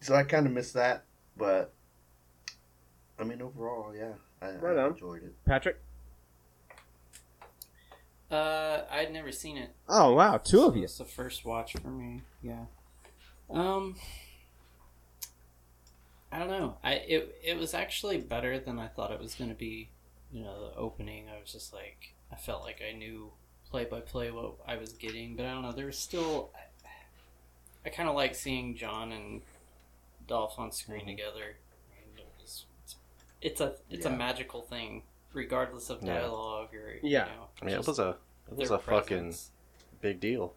[0.02, 1.04] So I kind of miss that,
[1.38, 1.74] but
[3.18, 5.34] I mean overall, yeah, I, Right I enjoyed it.
[5.46, 5.80] Patrick?
[8.30, 9.70] Uh, I'd never seen it.
[9.88, 10.84] Oh wow, two of you.
[10.84, 12.24] It's the first watch for me.
[12.42, 12.66] Yeah.
[13.50, 13.96] Um.
[16.34, 16.78] I don't know.
[16.84, 19.90] I it it was actually better than I thought it was going to be.
[20.32, 21.26] You know, the opening.
[21.30, 23.32] I was just like, I felt like I knew
[23.70, 25.72] play by play what I was getting, but I don't know.
[25.72, 26.50] There was still.
[27.86, 29.42] I, kind of like seeing John and
[30.28, 31.10] Dolph on screen Mm-hmm.
[31.10, 31.58] together.
[32.10, 32.96] And it was- it's,
[33.42, 34.14] it's a it's Yeah.
[34.14, 35.04] a magical thing,
[35.34, 36.16] regardless of Yeah.
[36.22, 37.26] dialogue or Yeah.
[37.28, 38.18] You know, I mean, it just was a
[38.50, 39.36] it was their a fucking
[40.02, 40.56] big deal.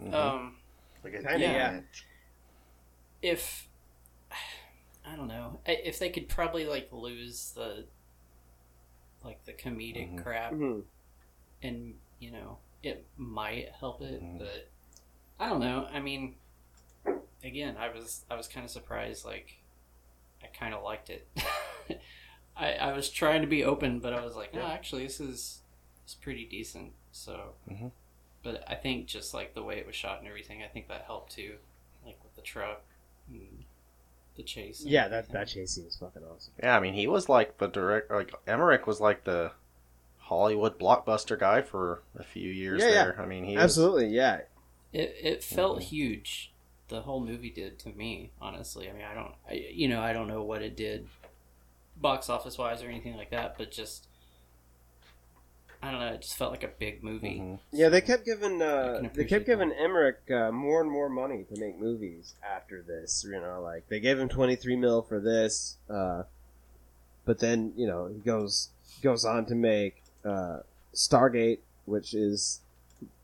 [0.00, 0.14] Mhm.
[0.14, 0.58] Um.
[1.02, 1.80] Like a Kinda, yeah.
[3.22, 3.68] if
[5.06, 7.84] I don't know if they could probably like lose the
[9.24, 10.22] like the comedic Mhm.
[10.22, 10.84] crap Mhm.
[11.62, 14.38] and you know it might help it Mhm.
[14.38, 14.68] but
[15.38, 16.36] I don't know I mean
[17.44, 19.58] again I was I was kind of surprised like
[20.42, 21.28] I kind of liked it
[22.56, 24.72] I I was trying to be open but I was like no Yeah.
[24.72, 25.62] actually this is
[26.04, 27.92] it's pretty decent so Mhm.
[28.42, 31.02] but I think just like the way it was shot and everything I think that
[31.02, 31.58] helped too
[32.04, 32.82] like with the truck
[33.28, 33.64] and
[34.36, 36.52] the chase Yeah, that that chase scene was fucking awesome.
[36.62, 39.52] Yeah, I mean, he was like the direct, like Emmerich was like the
[40.18, 43.12] Hollywood blockbuster guy for a few years Yeah, yeah.
[43.18, 44.40] I mean, he was, Absolutely, yeah.
[44.92, 46.52] It it felt huge.
[46.88, 48.88] The whole movie did to me, honestly.
[48.88, 51.08] I mean, I don't, I, you know, I don't know what it did,
[51.96, 54.06] box office wise or anything like that, but just,
[55.86, 56.12] I don't know.
[56.14, 57.38] It just felt like a big movie.
[57.38, 57.58] Mhm.
[57.70, 61.44] Yeah, they kept giving I uh, they kept giving Emmerich uh, more and more money
[61.44, 63.24] to make movies after this.
[63.24, 66.24] You know, like they gave him twenty three mil for this, uh,
[67.24, 68.70] but then you know he goes
[69.02, 70.60] goes on to make uh,
[70.92, 72.60] Stargate, which is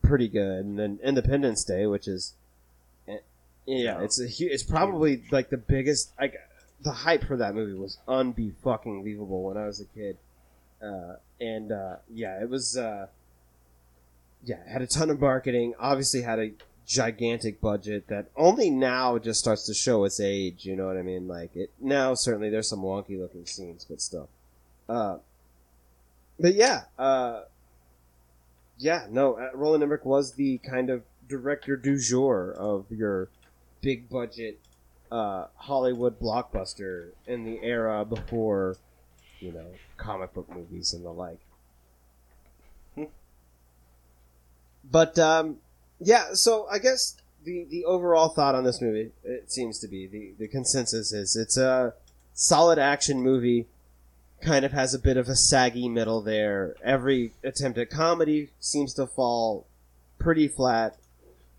[0.03, 2.35] pretty good, and then Independence Day, which is
[3.09, 3.19] eh,
[3.67, 6.37] yeah, it's a hu- it's probably like the biggest like
[6.81, 10.17] the hype for that movie was unbe fucking believable when I was a kid,
[10.83, 12.77] uh, and uh, yeah, it was.
[12.77, 13.07] Uh,
[14.45, 15.75] yeah, had a ton of marketing.
[15.79, 16.53] Obviously, had a
[16.85, 20.65] gigantic budget that only now just starts to show its age.
[20.65, 21.29] You know what I mean?
[21.29, 22.15] Like it now.
[22.15, 24.29] Certainly, there's some wonky looking scenes, but still.
[24.89, 25.19] Uh,
[26.41, 27.43] but yeah, uh,
[28.79, 29.35] yeah, no.
[29.35, 33.29] uh, Roland Emmerich was the kind of director du jour of your
[33.81, 34.59] big budget
[35.11, 38.77] uh, Hollywood blockbuster in the era before,
[39.43, 39.67] you know,
[39.97, 41.39] comic book movies and the like.
[44.91, 45.59] But um,
[46.01, 50.07] yeah, so I guess the the overall thought on this movie, it seems to be
[50.07, 51.95] the the consensus is it's a
[52.35, 53.67] solid action movie.
[54.41, 56.75] Kind of has a bit of a saggy middle there.
[56.83, 59.67] Every attempt at comedy seems to fall
[60.19, 60.97] pretty flat.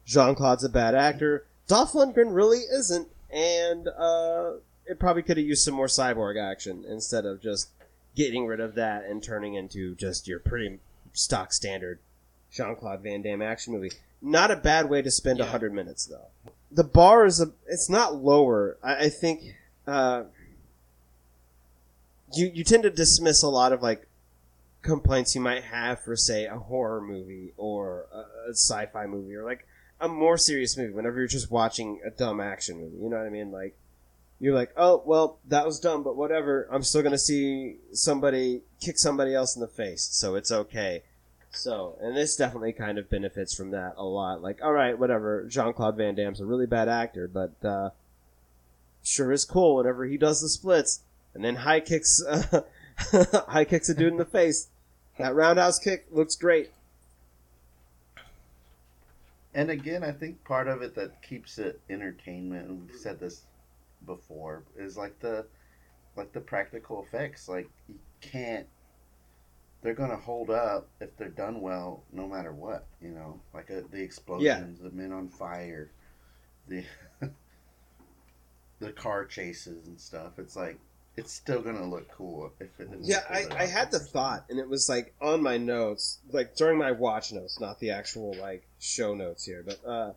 [0.05, 1.45] Jean Claude's a bad actor.
[1.67, 4.55] Dolph Lundgren really isn't, and uh,
[4.85, 7.69] it probably could have used some more cyborg action instead of just
[8.15, 10.79] getting rid of that and turning into just your pretty
[11.13, 11.99] stock standard
[12.51, 13.91] Jean Claude Van Damme action movie.
[14.21, 16.27] Not a bad way to spend a hundred minutes though.
[16.71, 18.77] The bar is a it's not lower.
[18.83, 19.55] I, I think
[19.87, 20.23] uh,
[22.33, 24.07] you you tend to dismiss a lot of like
[24.81, 29.43] complaints you might have for say a horror movie or a, a sci-fi movie or
[29.43, 29.67] like
[29.99, 32.97] a more serious movie whenever you're just watching a dumb action movie.
[32.97, 33.51] You know what I mean?
[33.51, 33.75] Like
[34.43, 36.67] you're like, oh well, that was dumb, but whatever.
[36.69, 41.03] I'm still gonna see somebody kick somebody else in the face, so it's okay.
[41.51, 44.41] So, and this definitely kind of benefits from that a lot.
[44.41, 45.45] Like, all right, whatever.
[45.47, 47.91] Jean Claude Van Damme's a really bad actor, but uh,
[49.03, 51.01] sure is cool whenever he does the splits
[51.33, 52.61] and then high kicks, uh,
[53.47, 54.67] high kicks a dude in the face.
[55.19, 56.71] That roundhouse kick looks great.
[59.53, 63.43] And again, I think part of it that keeps it entertainment, we've said this
[64.05, 65.45] before, is like the
[66.15, 67.47] like the practical effects.
[67.47, 68.67] Like you can't
[69.83, 72.87] they're gonna hold up if they're done well, no matter what.
[73.01, 75.91] You know, like uh the explosions, the men on fire,
[76.67, 76.83] the
[78.79, 80.39] the car chases and stuff.
[80.39, 80.79] It's like
[81.15, 82.89] it's still gonna look cool if it.
[83.01, 86.77] Yeah, I, I had the thought, and it was like on my notes, like during
[86.77, 90.13] my watch notes, not the actual like show notes here, but uh,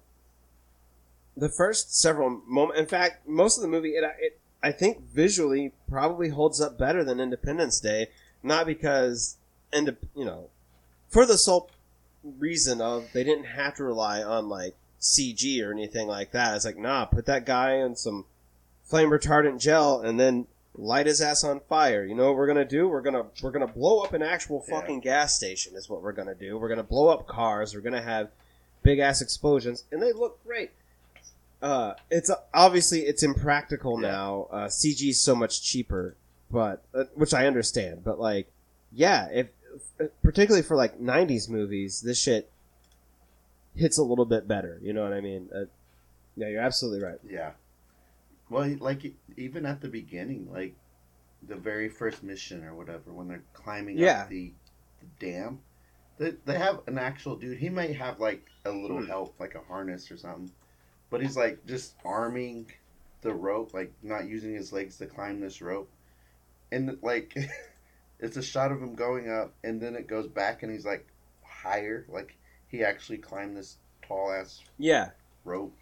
[1.37, 2.80] the first several moments.
[2.80, 7.05] In fact, most of the movie, it, it I think visually probably holds up better
[7.05, 8.09] than Independence Day,
[8.43, 9.37] not because
[9.72, 10.49] and you know,
[11.09, 11.70] for the sole
[12.39, 16.57] reason of they didn't have to rely on like CG or anything like that.
[16.57, 18.24] It's like, nah, put that guy in some
[18.84, 22.05] flame retardant gel and then light his ass on fire.
[22.05, 22.89] You know what we're gonna do?
[22.89, 25.74] We're gonna we're gonna blow up an actual fucking gas station.
[25.76, 26.59] Is what we're gonna do.
[26.59, 27.74] We're gonna blow up cars.
[27.74, 28.30] We're gonna have
[28.82, 30.70] big ass explosions, and they look great.
[31.67, 34.47] Uh, it's obviously it's impractical now.
[34.53, 36.14] Uh, CG is so much cheaper,
[36.51, 38.05] but uh, which I understand.
[38.05, 38.49] But like,
[38.93, 39.49] yeah, if
[40.23, 42.51] particularly for like '90s movies, this shit
[43.75, 44.79] hits a little bit better.
[44.81, 45.49] You know what I mean?
[45.53, 45.64] Uh,
[46.37, 47.19] yeah, you're absolutely right.
[47.29, 47.51] Yeah.
[48.49, 50.77] Well, like even at the beginning, like
[51.49, 54.23] the very first mission or whatever, when they're climbing Yeah.
[54.23, 54.53] up the,
[55.01, 55.59] the dam,
[56.19, 57.59] they, they have an actual dude.
[57.59, 59.09] He might have like a little Hmm.
[59.09, 60.51] help, like a harness or something,
[61.11, 62.70] but he's like just arming
[63.22, 65.90] the rope, like not using his legs to climb this rope,
[66.70, 67.36] and like
[68.20, 71.07] it's a shot of him going up, and then it goes back, and he's like
[71.44, 72.36] higher, like
[72.68, 75.11] he actually climbed this tall ass Yeah.
[75.44, 75.74] rope.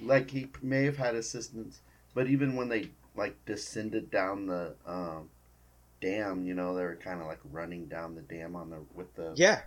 [0.00, 1.80] Like he may have had assistance,
[2.14, 5.28] but even when they like descended down the um,
[6.00, 9.14] dam, you know, they were kind of like running down the dam on the with
[9.14, 9.62] the Yeah.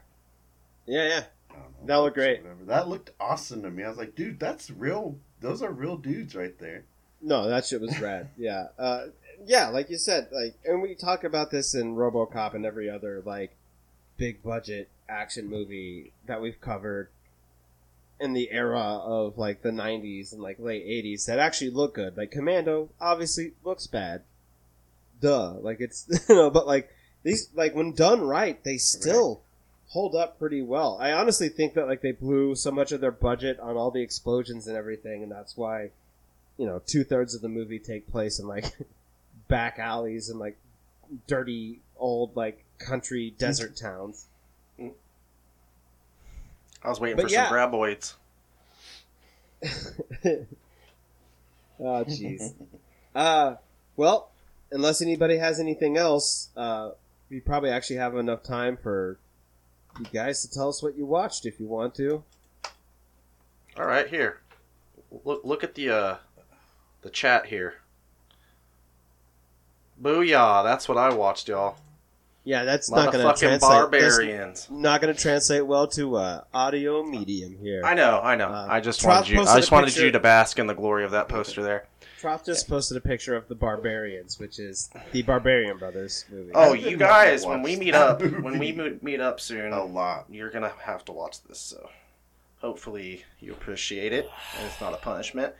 [0.85, 1.23] Yeah, yeah.
[1.49, 2.41] I don't know, That looked great.
[2.43, 2.63] whatever.
[2.65, 3.83] That looked awesome to me.
[3.83, 5.17] I was like, dude, that's real.
[5.41, 6.83] Those are real dudes right there.
[7.21, 8.29] No, that shit was rad.
[8.37, 8.67] yeah.
[8.77, 9.07] Uh,
[9.45, 13.21] yeah, like you said, like, and we talk about this in RoboCop and every other
[13.25, 13.55] like
[14.17, 17.09] big budget action movie that we've covered
[18.19, 22.17] in the era of like the 90s and like late 80s that actually look good.
[22.17, 24.23] Like Commando obviously looks bad.
[25.21, 25.53] Duh.
[25.61, 26.89] Like it's you know, but like
[27.23, 29.41] these like when done right, they still
[29.89, 30.97] hold up pretty well.
[30.99, 34.01] I honestly think that like they blew so much of their budget on all the
[34.01, 35.91] explosions and everything and that's why
[36.57, 38.73] you know, two thirds of the movie take place in like
[39.47, 40.57] back alleys and like
[41.27, 44.25] dirty old like country desert towns.
[44.79, 44.91] I
[46.89, 47.47] was waiting But for yeah.
[47.47, 48.13] some graboids.
[51.79, 52.55] Oh jeez.
[53.13, 53.55] uh,
[53.97, 54.31] well,
[54.71, 56.91] unless anybody has anything else, uh,
[57.29, 59.19] we probably actually have enough time for
[59.99, 62.23] you guys to tell us what you watched if you want to.
[63.77, 64.41] All right, here.
[65.23, 66.17] Look, look at the uh,
[67.01, 67.75] the chat here.
[70.01, 70.63] Booyah!
[70.63, 71.77] That's what I watched, y'all.
[72.47, 73.59] Yeah, that's not going to translate.
[73.59, 74.69] barbarians.
[74.71, 77.81] Not going to translate well to uh, audio medium here.
[77.83, 78.47] I know, I know.
[78.47, 79.35] Uh, I just Trop wanted you.
[79.39, 81.61] posted I a just wanted picture- you to bask in the glory of that poster
[81.61, 81.87] there.
[82.21, 86.51] Trop just posted a picture of the Barbarians, which is the Barbarian Brothers movie.
[86.55, 88.71] Oh, you guys, when we meet that up, when we
[89.01, 90.25] meet up soon, A lot.
[90.29, 91.59] you're gonna have to watch this.
[91.59, 91.89] So,
[92.61, 95.53] hopefully, you appreciate it, and it's not a punishment.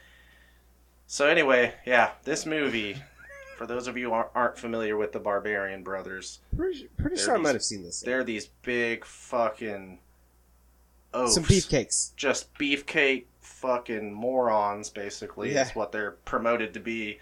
[1.06, 2.96] So, anyway, yeah, this movie.
[3.58, 7.38] For those of you who aren't- familiar with the Barbarian Brothers, pretty, pretty sure I
[7.38, 8.01] might have seen this.
[8.01, 9.99] they're these big fucking
[11.14, 11.34] oafs.
[11.34, 12.16] Some beefcakes.
[12.16, 15.64] just beefcake fucking morons, basically, Yeah.
[15.64, 17.20] is what they're promoted to be.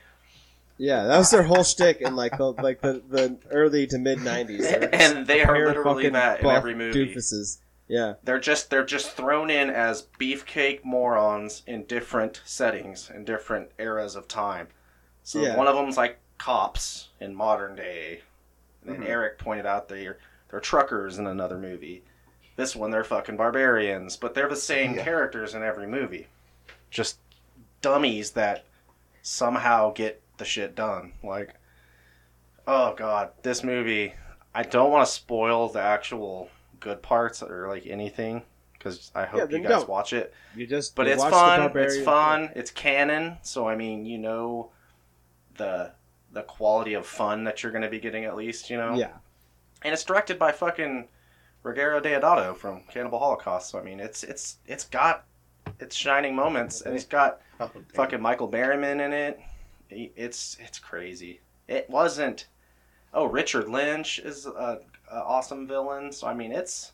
[0.77, 4.19] Yeah, that was their whole shtick in like the like the, the early to mid
[4.19, 4.89] '90s.
[4.93, 7.13] And they are literally that in every movie.
[7.13, 7.59] Doofuses.
[7.88, 13.69] Yeah, They're just they're just thrown in as beefcake morons in different settings in different
[13.79, 14.67] eras of time.
[15.23, 15.55] So Yeah.
[15.55, 18.21] one of them's like cops in modern day,
[18.83, 19.09] and then Mhm.
[19.09, 20.17] Eric pointed out they're
[20.49, 22.03] they're truckers in another movie.
[22.55, 25.03] This one they're fucking barbarians, but they're the same Yeah.
[25.03, 26.27] characters in every movie.
[26.89, 27.19] Just
[27.81, 28.63] dummies that
[29.21, 31.13] somehow get the shit done.
[31.23, 31.55] Like,
[32.67, 34.13] oh god, this movie.
[34.53, 39.51] I don't want to spoil the actual good parts or like anything because I hope
[39.51, 39.89] Yeah, you guys don't.
[39.89, 40.33] watch it.
[40.55, 41.77] you just But you it's watch the fun.
[41.83, 42.49] It's fun.
[42.55, 43.38] It's Cannon.
[43.41, 44.71] So I mean, you know,
[45.57, 45.91] the
[46.36, 48.69] the quality of fun that you're going to be getting at least.
[48.69, 48.93] You know.
[48.93, 49.13] Yeah,
[49.81, 51.07] And it's directed by fucking
[51.63, 53.71] Ruggero Deodato from Cannibal Holocaust.
[53.71, 55.25] So I mean, it's it's it's got
[55.79, 59.39] its shining moments, and it's got Oh, fucking Michael Berryman in it.
[59.89, 61.39] It's it's crazy.
[61.67, 62.47] It wasn't.
[63.13, 64.79] Oh, Richard Lynch is a,
[65.09, 66.11] a awesome villain.
[66.11, 66.91] So I mean, it's.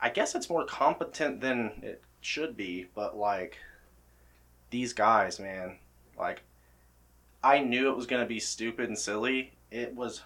[0.00, 3.56] I guess it's more competent than it should be, but like,
[4.70, 5.78] these guys, man,
[6.18, 6.42] like,
[7.44, 9.52] I knew it was gonna be stupid and silly.
[9.70, 10.22] It was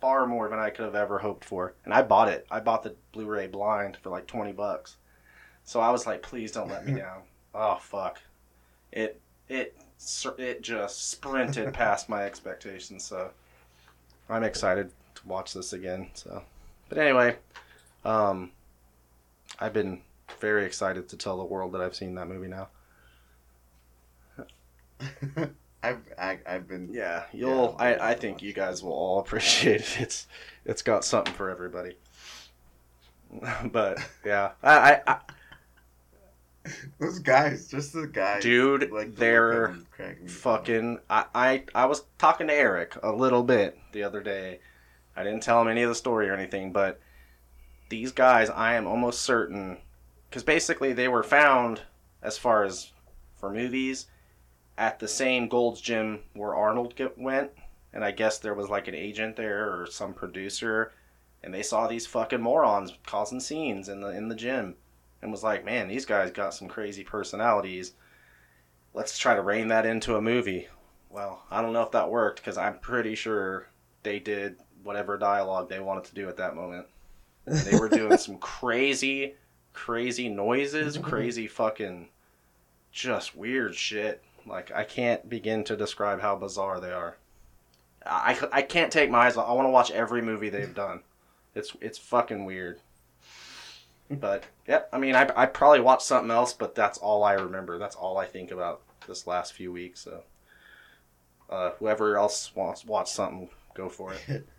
[0.00, 2.46] far more than I could have ever hoped for, and I bought it.
[2.48, 4.96] I bought the Blu-ray blind for like twenty bucks.
[5.64, 7.22] So I was like, please don't let me down.
[7.54, 8.20] Oh fuck,
[8.92, 9.76] it it
[10.38, 13.02] it just sprinted past my expectations.
[13.02, 13.30] So
[14.28, 16.08] I'm excited to watch this again.
[16.14, 16.44] So,
[16.88, 17.36] but anyway,
[18.04, 18.52] um,
[19.58, 20.02] I've been
[20.38, 22.68] very excited to tell the world that I've seen that movie now.
[25.82, 27.76] I've I, I've been Yeah, you'll.
[27.78, 27.84] Yeah.
[27.84, 30.00] I I think you guys will all appreciate it.
[30.00, 30.26] It's
[30.64, 31.96] it's got something for everybody.
[33.72, 35.18] but yeah, I, I, I
[36.98, 40.30] those guys, just the guys, dude, like the they're of them crack me up.
[40.30, 40.98] fucking.
[41.08, 44.60] I, I I was talking to Eric a little bit the other day.
[45.16, 47.00] I didn't tell him any of the story or anything, but
[47.88, 49.78] these guys, I am almost certain,
[50.28, 51.82] because basically they were found
[52.22, 52.92] as far as
[53.36, 54.06] for movies
[54.78, 57.50] at the same Gold's Gym where Arnold get, went,
[57.92, 60.92] and I guess there was like an agent there or some producer,
[61.42, 64.76] and they saw these fucking morons causing scenes in the in the gym,
[65.20, 67.92] and was like, man, these guys got some crazy personalities.
[68.94, 70.68] Let's try to rein that into a movie.
[71.10, 73.68] Well, I don't know if that worked because I'm pretty sure
[74.04, 76.86] they did whatever dialogue they wanted to do at that moment.
[77.46, 79.34] They were doing some crazy,
[79.72, 82.08] crazy noises, crazy fucking,
[82.92, 84.22] just weird shit.
[84.46, 87.16] Like I can't begin to describe how bizarre they are.
[88.06, 89.48] I, I can't take my eyes off.
[89.48, 91.02] I want to watch every movie they've done.
[91.54, 92.80] It's it's fucking weird.
[94.10, 97.78] But yep, I mean, I I probably watched something else, but that's all I remember.
[97.78, 100.00] That's all I think about this last few weeks.
[100.00, 100.22] So,
[101.50, 104.46] uh, whoever else wants to watch something, go for it.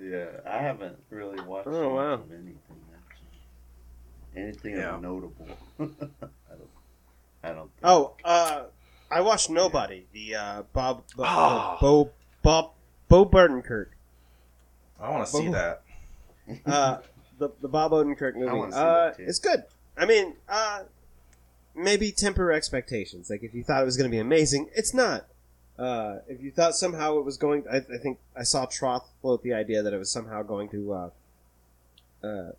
[0.00, 2.14] Yeah, I haven't really watched Oh, wow.
[2.30, 2.56] anything
[2.96, 4.42] actually.
[4.42, 4.98] Anything Yeah.
[5.00, 5.46] notable.
[7.42, 7.58] I don't.
[7.58, 7.70] Think.
[7.84, 8.62] Oh, uh,
[9.10, 11.76] I watched Nobody, the uh, Bob Bo, Oh.
[11.80, 12.10] Bo
[12.42, 12.70] Bob
[13.08, 13.86] Bo Burdenkirk,
[15.00, 15.82] I want to see that.
[16.66, 16.98] uh,
[17.38, 18.52] the the Bob Odenkirk I movie.
[18.56, 19.24] wanna see Uh, that, too.
[19.26, 19.64] it's good.
[19.96, 20.84] I mean, uh,
[21.74, 23.28] maybe temper expectations.
[23.28, 25.26] Like if you thought it was going to be amazing, it's not.
[25.78, 29.42] Uh, if you thought somehow it was going, I, I think I saw Troth float
[29.42, 31.10] the idea that it was somehow going to uh,
[32.26, 32.52] uh,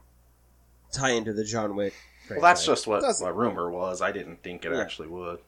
[0.92, 1.94] tie into the John Wick.
[2.30, 3.26] Well, that's just what Doesn't.
[3.26, 4.02] my rumor was.
[4.02, 4.82] I didn't think it Yeah.
[4.82, 5.40] actually would.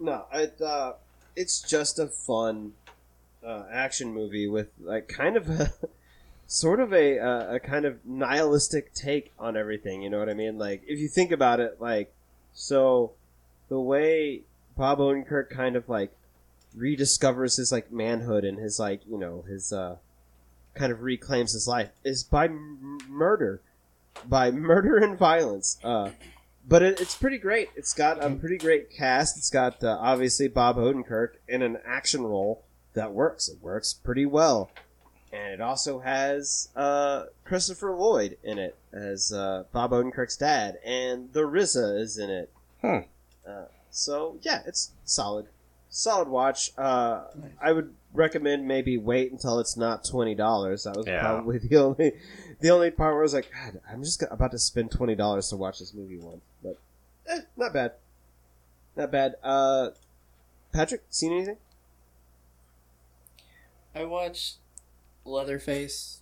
[0.00, 0.94] No, it uh,
[1.36, 2.72] it's just a fun
[3.44, 5.72] uh, action movie with like kind of a
[6.46, 10.02] sort of a uh, a kind of nihilistic take on everything.
[10.02, 10.58] You know what I mean?
[10.58, 12.12] Like if you think about it, like
[12.52, 13.12] so
[13.68, 14.42] the way
[14.76, 16.12] Bob Odenkirk kind of like
[16.76, 19.96] rediscovers his like manhood and his like you know his uh
[20.74, 23.60] kind of reclaims his life is by m- murder
[24.28, 25.78] by murder and violence.
[25.82, 26.10] Uh
[26.68, 27.70] but it, it's pretty great.
[27.74, 29.36] It's got a pretty great cast.
[29.36, 32.62] It's got uh, obviously bob odenkirk in an action role
[32.94, 33.48] that works.
[33.48, 34.70] It works pretty well.
[35.32, 41.32] And it also has uh, Christopher Lloyd in it as uh, Bob Odenkirk's dad, and
[41.32, 42.52] the RZA is in it.
[42.82, 42.98] Hmm.
[43.46, 45.46] Uh, so yeah, it's solid,
[45.88, 46.72] solid watch.
[46.76, 47.24] Uh,
[47.62, 50.84] I would recommend maybe wait until it's not twenty dollars.
[50.84, 51.20] That was Yeah.
[51.20, 52.12] probably the only,
[52.60, 55.48] the only part where I was like, God, I'm just about to spend twenty dollars
[55.50, 56.78] to watch this movie once, but
[57.26, 57.92] eh, not bad,
[58.96, 59.34] not bad.
[59.42, 59.90] Uh,
[60.72, 61.56] Patrick, seen anything?
[63.94, 64.56] I watched
[65.24, 66.20] Leatherface,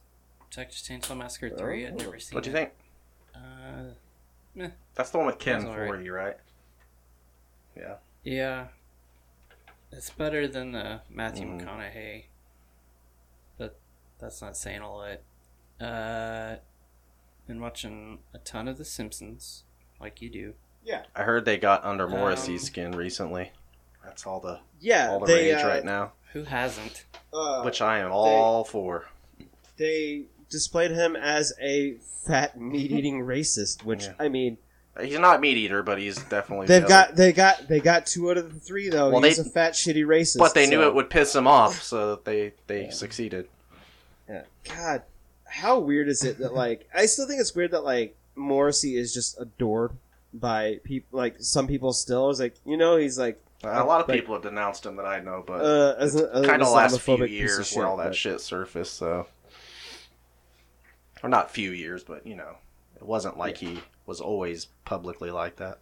[0.51, 1.87] Texas Chainsaw Massacre 3.
[1.87, 2.61] I'd never seen What'd you it.
[2.61, 2.73] think?
[3.35, 3.93] Uh,
[4.57, 4.71] meh.
[4.97, 5.87] That's the one with Ken That's alright.
[5.89, 6.37] Forty, right?
[7.77, 7.95] Yeah.
[8.25, 8.67] Yeah.
[9.93, 11.61] It's better than the Matthew Mhm.
[11.65, 12.25] McConaughey.
[13.59, 13.79] But
[14.19, 15.19] that's not saying a lot.
[15.81, 16.57] Uh,
[17.47, 19.65] been watching a ton of The Simpsons,
[20.01, 20.55] like you do.
[20.85, 21.05] Yeah.
[21.15, 23.53] I heard they got under Um, Morrissey's skin recently.
[24.05, 27.05] That's all the Yeah, all the they, rage uh, right now, Who hasn't?
[27.33, 29.09] Uh, which I am all for.
[29.77, 34.15] they displayed him as a fat meat eating racist, which Yeah.
[34.19, 34.59] I mean,
[35.03, 36.67] He's not meat eater, but he's definitely.
[36.67, 39.11] they've the got other- they got they got two out of the three though.
[39.11, 41.83] Well, He's they- a fat shitty racist, but they knew it would piss him off,
[41.83, 43.49] so they they succeeded.
[44.29, 44.43] Yeah.
[44.69, 45.03] God,
[45.45, 49.13] how weird is it that like I still think it's weird that like Morrissey is
[49.13, 49.93] just adored
[50.33, 51.19] by people.
[51.19, 54.35] Like some people still is like you know he's like A lot of like, people
[54.35, 57.25] have denounced him that I know, but Uh, as a- as kind of last few
[57.25, 58.95] years shit, where all that but- shit surfaced.
[58.97, 59.27] So,
[61.23, 62.57] or not few years, but you know,
[62.97, 63.81] it wasn't like he
[64.11, 65.79] was always publicly like that.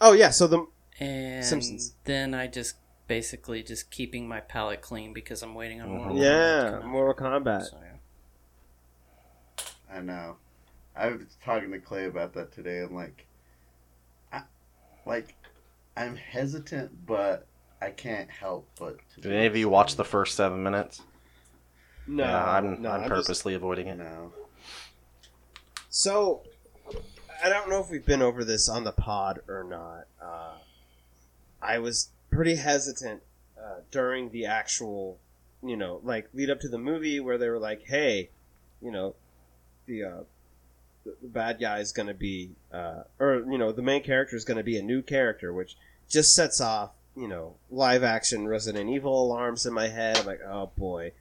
[0.00, 0.66] Oh yeah, so the
[0.98, 1.94] And Simpsons.
[2.04, 2.74] then I just
[3.06, 6.16] basically just keeping my palate clean because I'm waiting on Mortal mm-hmm.
[6.16, 6.86] Kombat to yeah come out.
[6.86, 7.70] Mortal Kombat.
[7.70, 9.96] So, yeah.
[9.96, 10.36] I know.
[10.96, 12.80] I was talking to Clay about that today.
[12.80, 13.26] I'm like,
[14.32, 14.42] I,
[15.06, 15.36] like,
[15.96, 17.46] I'm hesitant, but
[17.80, 18.98] I can't help but.
[19.14, 21.00] To Did any of you watch the first seven minutes?
[22.08, 23.98] No, yeah, I'm no, I'm I'm just- purposely avoiding it.
[23.98, 24.32] No.
[25.90, 26.44] So,
[27.42, 30.06] I don't know if we've been over this on the pod or not.
[30.22, 30.58] Uh,
[31.60, 33.22] I was pretty hesitant
[33.58, 35.18] uh, during the actual,
[35.64, 38.30] you know, like lead up to the movie where they were like, "Hey,
[38.80, 39.16] you know,
[39.86, 40.20] the uh,
[41.04, 44.36] the, the bad guy is going to be, uh, or you know, the main character
[44.36, 45.76] is going to be a new character," which
[46.08, 50.18] just sets off, you know, live action Resident Evil alarms in my head.
[50.18, 51.12] I'm like, "Oh boy."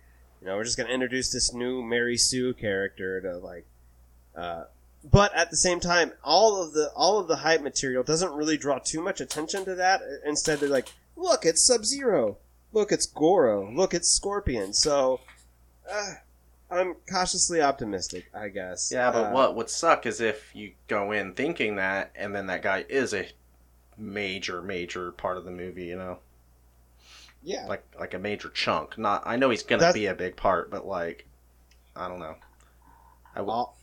[0.41, 3.65] You know, we're just gonna introduce this new Mary Sue character to like
[4.39, 4.63] uh,
[5.03, 8.57] but at the same time, all of the all of the hype material doesn't really
[8.57, 10.01] draw too much attention to that.
[10.25, 12.37] Instead, they're like, "Look, it's Sub Zero.
[12.73, 13.71] Look, it's Goro.
[13.71, 15.21] Look, it's Scorpion." So,
[15.91, 16.13] uh,
[16.69, 18.91] I'm cautiously optimistic, I guess.
[18.91, 22.45] Yeah, but Uh, what would suck is if you go in thinking that, and then
[22.47, 23.27] that guy is a
[23.97, 25.85] major, major part of the movie.
[25.85, 26.19] You know,
[27.41, 28.97] Yeah, like like a major chunk.
[28.97, 31.25] Not, I know he's gonna That's- be a big part, but like,
[31.95, 32.35] I don't know.
[33.33, 33.77] I w- all-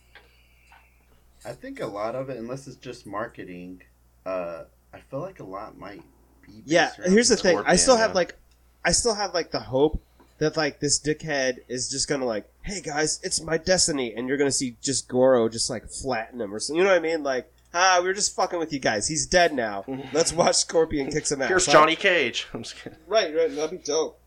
[1.47, 3.81] I think a lot of it, unless it's just marketing,
[4.25, 6.01] uh, I feel like a lot might
[6.45, 6.51] be.
[6.53, 6.91] based yeah.
[7.05, 7.41] Here's the that.
[7.41, 7.57] thing.
[7.57, 8.35] I Scorpion, still have like,
[8.83, 10.01] I still have like the hope
[10.39, 14.37] that like this dickhead is just gonna like, "Hey guys, it's my destiny," and you're
[14.37, 16.77] gonna see just Goro just like flatten him or something.
[16.77, 17.23] You know what I mean?
[17.23, 17.51] Like.
[17.73, 19.07] Ah, we were just fucking with you guys.
[19.09, 19.83] He's dead now.
[20.13, 21.49] Let's watch Scorpion kick some ass.
[21.49, 22.47] Here's Like- Johnny Cage.
[22.53, 22.97] I'm just kidding.
[23.05, 23.53] Right, right.
[23.53, 24.17] That'd be dope.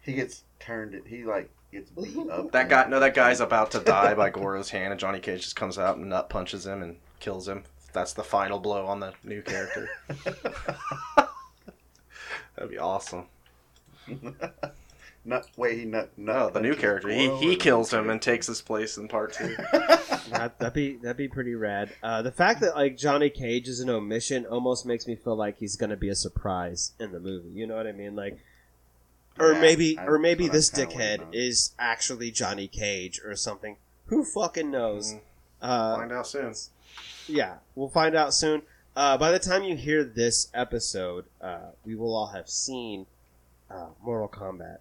[0.00, 1.00] He gets turned.
[1.06, 2.50] He like gets beat up.
[2.52, 5.56] That guy, no, that guy's about to die by Goro's hand, and Johnny Cage just
[5.56, 7.64] comes out and nut punches him and kills him.
[7.92, 9.88] That's the final blow on the new character.
[12.56, 13.26] That'd be awesome.
[15.24, 16.10] Nut, wait, he nut.
[16.16, 17.08] nut No, the new character.
[17.10, 19.56] He, he kills him and takes his place in part two.
[20.30, 21.90] that, that'd be that'd be pretty rad.
[22.02, 25.58] Uh, the fact that like Johnny Cage is an omission almost makes me feel like
[25.58, 27.50] he's gonna be a surprise in the movie.
[27.50, 28.16] You know what I mean?
[28.16, 28.38] Like,
[29.40, 33.20] or Yeah, maybe I- or maybe this what I'm kinda dickhead is actually Johnny Cage
[33.24, 33.76] or something.
[34.06, 35.14] Who fucking knows?
[35.14, 35.20] Mhm.
[35.60, 36.54] Uh, Find out soon.
[37.26, 38.62] yeah, we'll find out soon.
[38.96, 43.06] Uh, by the time you hear this episode, uh, we will all have seen
[43.70, 44.78] uh, Mortal Kombat,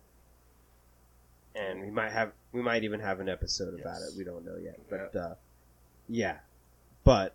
[1.56, 4.14] and we might have we might even have an episode about it.
[4.18, 5.36] We don't know yet, but uh,
[6.08, 6.38] yeah,
[7.04, 7.34] but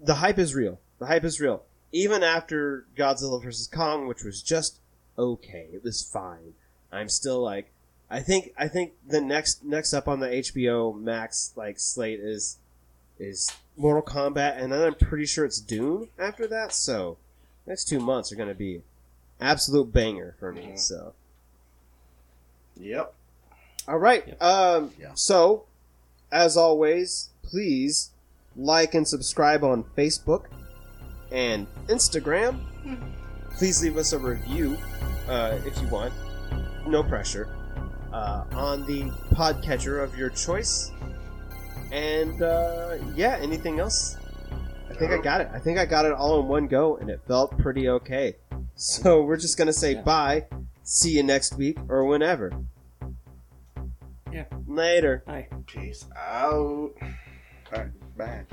[0.00, 0.80] the hype is real.
[0.98, 1.64] The hype is real.
[1.92, 4.80] Even after Godzilla vs Kong, which was just
[5.18, 6.54] okay, it was fine.
[6.92, 7.70] I'm still like,
[8.10, 12.58] I think I think the next next up on the HBO Max like slate is
[13.18, 16.72] is Mortal Kombat, and then I'm pretty sure it's Doom after that.
[16.72, 17.16] So
[17.66, 18.82] next two months are going to be
[19.40, 20.62] absolute banger for me.
[20.74, 20.78] Mhm.
[20.78, 21.14] So
[22.78, 23.12] Yep.
[23.88, 24.40] all right.
[24.40, 25.12] Um, Yeah.
[25.14, 25.64] So
[26.30, 28.10] as always, please
[28.56, 30.44] like and subscribe on Facebook
[31.32, 32.60] and Instagram.
[33.56, 34.76] Please leave us a review
[35.28, 36.12] uh, if you want.
[36.86, 37.48] No pressure.
[38.12, 39.04] Uh, on the
[39.34, 40.92] podcatcher of your choice.
[41.92, 44.16] And uh, yeah, anything else?
[44.90, 45.50] I think I got it.
[45.52, 48.36] I think I got it all in one go, and it felt pretty okay.
[48.74, 50.46] So we're just gonna say bye.
[50.82, 52.52] See you next week or whenever.
[54.32, 54.44] Yeah.
[54.66, 55.24] Later.
[55.26, 55.48] Bye.
[55.66, 56.52] Peace out.
[56.52, 56.92] All
[57.72, 58.44] right, bye.